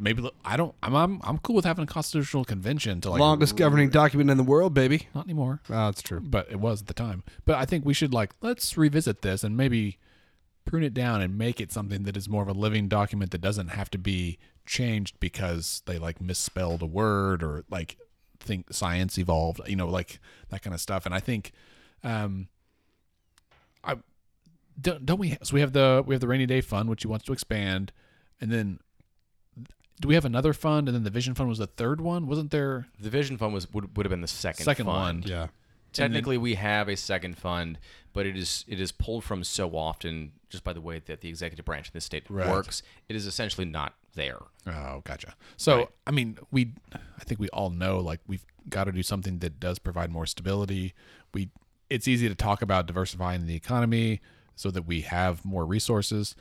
[0.00, 0.74] maybe I don't.
[0.82, 4.36] I'm I'm, I'm cool with having a constitutional convention to like Longest governing document in
[4.36, 5.08] the world, baby.
[5.14, 6.20] not anymore, Oh, that's true.
[6.20, 7.22] but it was at the time.
[7.44, 9.98] But I think we should like let's revisit this and maybe
[10.64, 13.40] prune it down and make it something that is more of a living document that
[13.40, 17.96] doesn't have to be changed because they like misspelled a word or like
[18.38, 20.20] think science evolved, you know, like
[20.50, 21.04] that kind of stuff.
[21.06, 21.52] And I think,
[22.04, 22.48] um,
[23.82, 23.96] I
[24.80, 27.08] don't don't we so we have the we have the rainy day fund which he
[27.08, 27.92] wants to expand,
[28.40, 28.78] and then
[30.00, 32.26] do we have another fund and then the vision fund was the third one?
[32.26, 35.22] Wasn't there The Vision Fund was would, would have been the second Second fund.
[35.24, 35.30] one.
[35.30, 35.46] Yeah.
[35.92, 37.78] Technically, we have a second fund,
[38.12, 41.28] but it is it is pulled from so often just by the way that the
[41.28, 42.48] executive branch in this state Right.
[42.48, 42.82] works.
[43.08, 44.38] It is essentially not there.
[44.66, 45.34] Oh, gotcha.
[45.56, 49.38] So, I mean, we, I think we all know like we've got to do something
[49.40, 50.94] that does provide more stability.
[51.34, 51.50] We,
[51.88, 54.20] it's easy to talk about diversifying the economy
[54.56, 56.34] so that we have more resources,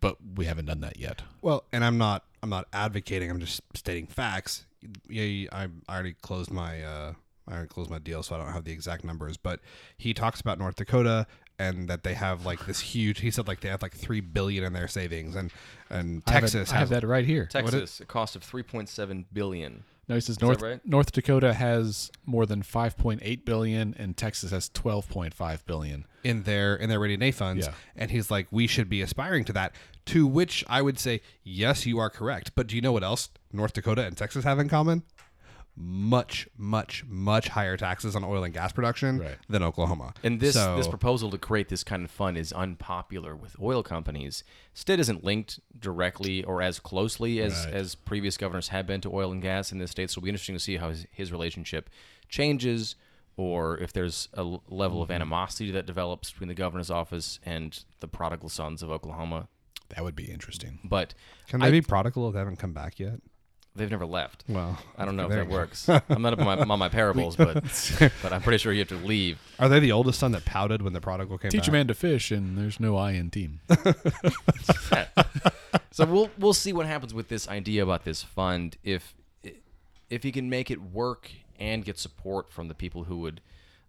[0.00, 1.22] but we haven't done that yet.
[1.40, 3.30] Well, and I'm not I'm not advocating.
[3.30, 4.66] I'm just stating facts.
[5.08, 7.14] Yeah, I, I already closed my uh,
[7.48, 9.38] I already closed my deal, so I don't have the exact numbers.
[9.38, 9.60] But
[9.96, 11.26] he talks about North Dakota
[11.58, 13.20] and that they have like this huge.
[13.20, 15.50] He said like they have like three billion in their savings, and
[15.88, 17.46] and I have it- Texas I have has that right here.
[17.46, 19.84] Texas, a cost of three point seven billion.
[20.08, 20.80] No, he says that North right?
[20.84, 26.06] North Dakota has more than 5.8 billion, and Texas has 12.5 billion.
[26.22, 27.74] in their in their rainy day funds Yeah.
[27.96, 29.72] and he's like we should be aspiring to that
[30.06, 33.28] to which i would say yes you are correct but do you know what else
[33.52, 35.02] north dakota and texas have in common
[35.76, 39.36] much much much higher taxes on oil and gas production Right.
[39.48, 43.34] than oklahoma And this So- this proposal to create this kind of fund is unpopular
[43.34, 44.44] with oil companies.
[44.72, 47.74] Stitt isn't linked directly or as closely as Right.
[47.74, 50.10] as previous governors have been to oil and gas in this state.
[50.10, 51.90] So it'll be interesting to see how his, his relationship
[52.28, 52.94] changes,
[53.36, 55.02] or if there's a level Mm-hmm.
[55.02, 59.48] of animosity that develops between the governor's office and the prodigal sons of Oklahoma.
[59.90, 60.78] That would be interesting.
[60.84, 61.14] But
[61.48, 63.20] can they I- be prodigal if they haven't come back yet
[63.76, 64.44] they've never left.
[64.48, 65.88] well I don't know if that works.
[65.88, 67.54] I'm not up on my, on my parables, but
[68.22, 69.38] but I'm pretty sure you have to leave.
[69.58, 71.86] are they the oldest son that pouted when the prodigal came Teach back a man
[71.88, 73.60] to fish, and there's no I in team.
[75.90, 79.14] So we'll we'll see what happens with this idea about this fund if
[80.10, 83.40] if he can make it work and get support from the people who would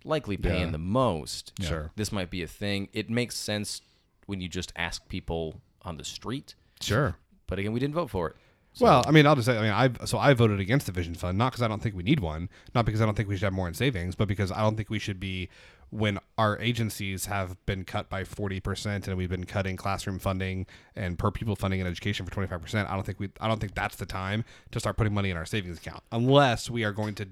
[0.03, 1.51] likely pay in the most.
[1.59, 1.89] Sure.
[1.95, 2.89] This might be a thing.
[2.93, 3.81] It makes sense
[4.27, 7.17] when you just ask people on the street, sure
[7.47, 8.35] but again, we didn't vote for it.
[8.79, 11.15] Well, I mean, I'll just say, I mean, I so I voted against the vision
[11.15, 13.35] fund, not because I don't think we need one, not because I don't think we
[13.35, 15.49] should have more in savings, but because I don't think we should be
[15.91, 20.65] when our agencies have been cut by forty percent and we've been cutting classroom funding
[20.95, 22.89] and per pupil funding in education for twenty five percent.
[22.89, 25.37] I don't think we, I don't think that's the time to start putting money in
[25.37, 27.27] our savings account unless we are going to,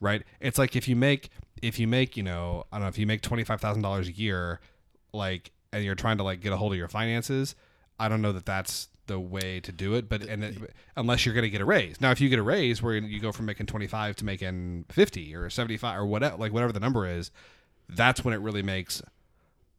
[0.00, 0.22] right?
[0.40, 3.06] It's like if you make if you make you know I don't know if you
[3.06, 4.60] make twenty five thousand dollars a year,
[5.12, 7.54] like and you're trying to like get a hold of your finances,
[7.98, 10.08] I don't know that that's the way to do it.
[10.08, 10.56] But and it,
[10.96, 13.20] unless you're going to get a raise, now if you get a raise where you
[13.20, 17.06] go from making 25 to making 50 or 75 or whatever, like whatever the number
[17.06, 17.32] is,
[17.88, 19.02] that's when it really makes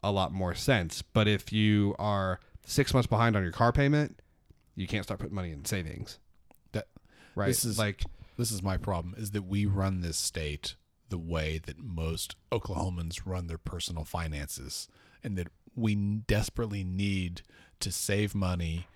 [0.03, 1.01] a lot more sense.
[1.01, 4.19] But if you are six months behind on your car payment,
[4.75, 6.19] you can't start putting money in savings,
[6.73, 6.87] That
[7.35, 7.47] right?
[7.47, 8.03] This is like
[8.37, 10.75] this is my problem is that we run this state
[11.09, 14.87] the way that most Oklahomans run their personal finances
[15.23, 17.41] and that we desperately need
[17.79, 18.87] to save money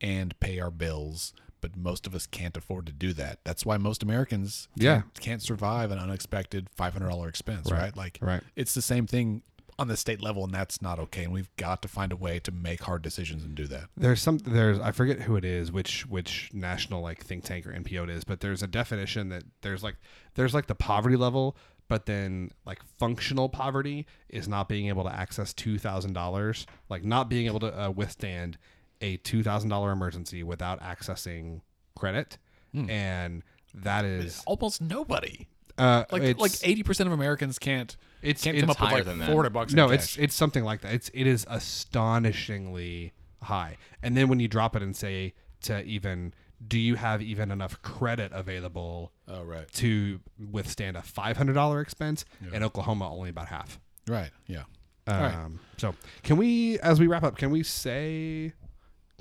[0.00, 1.32] and pay our bills
[1.62, 3.38] but most of us can't afford to do that.
[3.42, 5.00] That's why most Americans Yeah.
[5.00, 7.96] can't, can't survive an unexpected $500 expense, right?
[7.96, 8.42] Like right.
[8.54, 9.42] it's the same thing
[9.78, 12.38] on the state level and that's not okay and we've got to find a way
[12.38, 13.84] to make hard decisions and do that.
[13.96, 17.72] there's some there's I forget who it is, which which national like think tank or
[17.72, 19.96] NPO it is, but there's a definition that there's like
[20.34, 21.56] there's like the poverty level,
[21.88, 27.04] but then like functional poverty is not being able to access two thousand dollars, like
[27.04, 28.56] not being able to uh, withstand
[29.00, 31.60] a two thousand dollar emergency without accessing
[31.96, 32.38] credit,
[32.74, 33.42] and
[33.74, 35.46] that is Almost nobody.
[35.78, 39.04] uh, Like like 80% of Americans can't it's can't it's come up with higher like
[39.06, 39.26] than that.
[39.28, 39.94] 400 bucks in no, cash.
[39.94, 40.92] it's it's something like that.
[40.94, 43.12] It's it is astonishingly
[43.42, 43.76] high.
[44.02, 46.34] And then when you drop it and say to even
[46.66, 49.70] do you have even enough credit available Oh right.
[49.74, 50.20] to
[50.50, 52.24] withstand a five hundred dollar expense?
[52.52, 53.78] In Oklahoma, only about half.
[54.08, 54.30] Right.
[54.46, 54.62] Yeah.
[55.06, 55.46] Um, right.
[55.76, 58.52] So can we, as we wrap up, can we say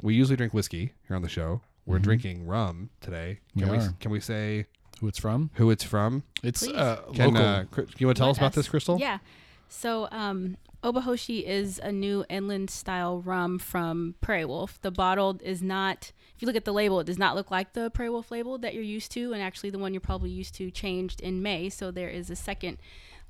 [0.06, 1.62] we usually drink whiskey here on the show?
[1.86, 3.40] We're drinking rum today.
[3.58, 4.66] Can We we, can we say
[5.02, 5.50] Who it's from?
[5.56, 6.24] who it's from?
[6.44, 6.76] It's Please.
[6.76, 7.48] uh Can local.
[7.48, 8.98] uh, Cri- you want to tell us Let about this, Crystal?
[9.00, 9.20] Yeah.
[9.68, 14.80] So, um, Obahoshi is a new inland style rum from Prairie Wolf.
[14.82, 17.74] The bottle is not, if you look at the label, it does not look like
[17.74, 19.34] the Prairie Wolf label that you're used to.
[19.34, 21.70] And actually, the one you're probably used to changed in May.
[21.70, 22.78] So, there is a second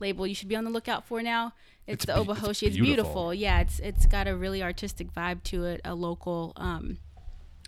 [0.02, 1.54] label you should be on the lookout for now.
[1.88, 2.68] It's, It's the be- it's Obahoshi.
[2.68, 2.84] It's, beautiful.
[2.86, 3.34] beautiful.
[3.34, 5.82] Yeah, it's it's got a really artistic vibe to it.
[5.86, 6.98] A local um,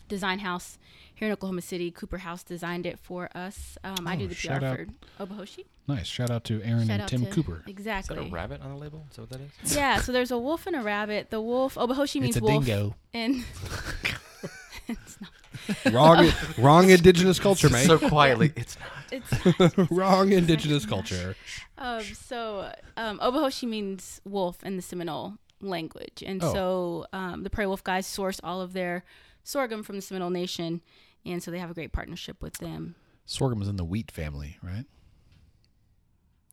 [0.08, 0.78] design house
[1.14, 3.78] here in Oklahoma City, Cooper House, designed it for us.
[3.84, 4.78] Um, I Oh, do the PR out.
[4.78, 4.88] for
[5.26, 5.66] Obahoshi.
[5.88, 6.06] Nice.
[6.08, 7.62] Shout out to Aaron Shout and Tim to- Cooper.
[7.66, 8.16] Is Exactly.
[8.18, 9.06] that a rabbit on the label?
[9.10, 9.52] Is that what that is?
[9.76, 11.30] Yeah, so there's a wolf and a rabbit.
[11.30, 12.66] The wolf, Obahoshi means It's a wolf.
[12.66, 12.96] dingo.
[13.14, 13.44] And
[15.92, 17.86] wrong, wrong indigenous culture, mate.
[17.86, 18.90] so quietly, it's not.
[19.12, 21.36] it's wrong indigenous culture.
[21.78, 26.54] um, so um, Obahoshi means wolf in the Seminole language, and Oh.
[26.54, 29.04] so um, the Prairie Wolf guys source all of their
[29.44, 30.82] sorghum from the Seminole Nation,
[31.26, 32.96] and so they have a great partnership with them.
[33.26, 34.86] Sorghum is in the wheat family, right?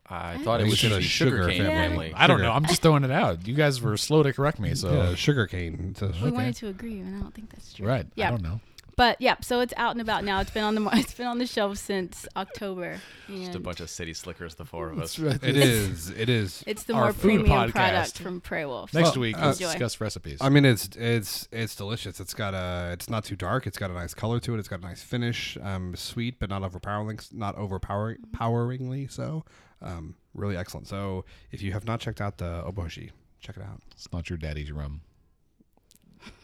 [0.06, 1.74] I thought it was in the a sugar sugar cane family.
[2.10, 2.12] family.
[2.14, 2.42] I don't Sugar.
[2.48, 2.52] know.
[2.52, 3.46] I'm just throwing it out.
[3.48, 5.88] You guys were slow to correct me, so yeah, sugar cane.
[5.92, 7.86] It's a- We wanted to agree, and I don't think that's true.
[7.86, 8.06] right.
[8.14, 8.28] Yeah.
[8.28, 8.60] I don't know.
[8.96, 10.40] But yeah, so it's out and about now.
[10.40, 13.00] It's been on the mar- it's been on the shelf since October.
[13.28, 15.18] Just a bunch of city slickers, the four of us.
[15.18, 15.42] Right.
[15.42, 16.10] It is.
[16.10, 16.62] It is.
[16.66, 17.72] It's the more food premium podcast.
[17.72, 18.92] product from Prairie Wolf.
[18.94, 20.38] Next Well, week, uh, let's discuss recipes.
[20.40, 22.20] I mean, it's it's it's delicious.
[22.20, 22.90] It's got a.
[22.92, 23.66] It's not too dark.
[23.66, 24.58] It's got a nice color to it.
[24.58, 25.56] It's got a nice finish.
[25.62, 27.18] Um, sweet but not overpowering.
[27.32, 28.18] Not overpowering.
[28.32, 29.44] Poweringly so.
[29.82, 30.86] Um, really excellent.
[30.88, 33.10] So if you have not checked out the oboshi,
[33.40, 33.80] check it out.
[33.92, 35.00] it's not your daddy's rum.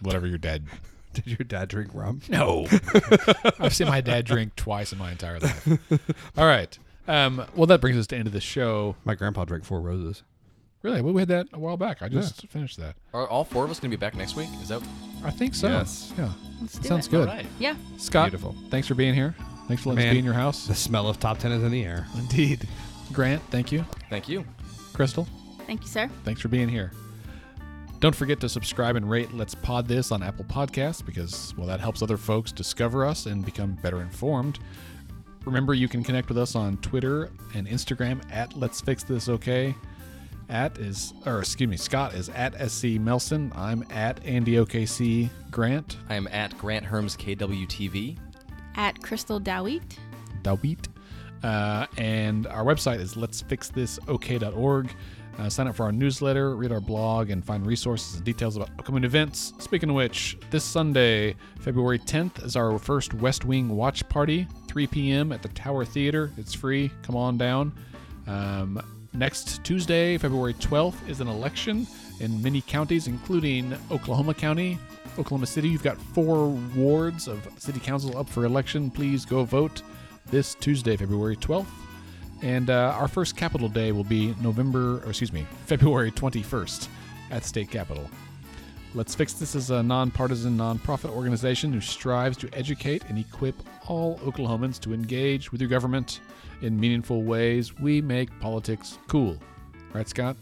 [0.01, 0.65] Whatever your dad.
[1.15, 2.21] Did your dad drink rum?
[2.29, 2.67] No.
[3.59, 5.69] I've seen my dad drink twice in my entire life.
[6.37, 6.79] All right.
[7.09, 8.95] Um, well, that brings us to the end of the show.
[9.05, 10.23] My grandpa drank four roses.
[10.83, 11.03] Really?
[11.03, 12.01] Well, we had that a while back.
[12.01, 12.95] I just finished that.
[13.13, 14.49] Are all four of us going to be back next week?
[14.63, 14.83] Is that
[15.25, 15.69] I think so.
[15.69, 16.13] Yes.
[16.17, 16.31] Yeah.
[16.61, 17.11] Let's do Sounds it.
[17.11, 17.29] good.
[17.29, 17.47] all right?
[17.59, 17.75] Yeah.
[17.99, 18.55] Scott, Beautiful.
[18.71, 19.35] thanks for being here.
[19.69, 20.15] Thanks for letting us Man.
[20.15, 20.67] be in your house.
[20.67, 22.07] The smell of top ten is in the air.
[22.17, 22.67] Indeed.
[23.13, 23.85] Grant, thank you.
[24.09, 24.45] Thank you.
[24.95, 25.27] Crystal,
[25.67, 26.09] Thank you, sir.
[26.25, 26.93] thanks for being here.
[28.01, 31.81] Don't forget to subscribe and rate Let's Pod This on Apple Podcasts because, well, that
[31.81, 34.59] helps other folks discover us and become better informed.
[35.45, 39.75] Remember, you can connect with us on Twitter and Instagram at Let's Fix This Okay.
[40.49, 43.53] At is, or excuse me, Scott is at SC Melson.
[43.55, 45.99] I'm at Andy OKC Grant.
[46.09, 48.17] I am at Grant Hermes KWTV.
[48.77, 49.99] At Crystal Dawit.
[50.43, 50.89] Dawit.
[51.43, 54.91] Uh, and our website is Let's Fix This let'sfixthisok.org.
[55.41, 58.69] Uh, sign up for our newsletter, read our blog, and find resources and details about
[58.79, 59.55] upcoming events.
[59.59, 64.87] Speaking of which, this Sunday, February 10th, is our first West Wing watch party, 3
[64.89, 65.33] p.m.
[65.33, 66.31] at the Tower Theater.
[66.37, 66.91] It's free.
[67.01, 67.73] Come on down.
[68.27, 68.83] Um,
[69.15, 71.87] next Tuesday, February 12th, is an election
[72.19, 74.79] in many counties, including Oklahoma County,
[75.19, 75.71] Oklahoma City.
[75.71, 78.91] You've got four wards of city council up for election.
[78.91, 79.81] Please go vote
[80.27, 81.65] this Tuesday, February 12th.
[82.43, 86.89] And uh, our first Capitol Day will be November, or excuse me, February 21st
[87.31, 88.09] at state capitol.
[88.93, 93.55] Let's Fix This is a nonpartisan nonprofit organization who strives to educate and equip
[93.87, 96.21] all Oklahomans to engage with your government
[96.63, 97.79] in meaningful ways.
[97.79, 99.39] We make politics cool.
[99.93, 100.37] Right, Scott?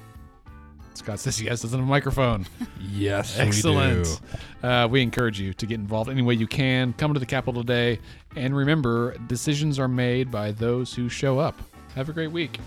[0.95, 2.47] Scott says yes, doesn't have a microphone.
[2.81, 4.21] Yes, Excellent.
[4.63, 6.93] Uh, we encourage you to get involved any way you can.
[6.95, 8.01] Come to the Capitol today.
[8.35, 11.61] And remember, decisions are made by those who show up.
[11.99, 12.61] Have a great week.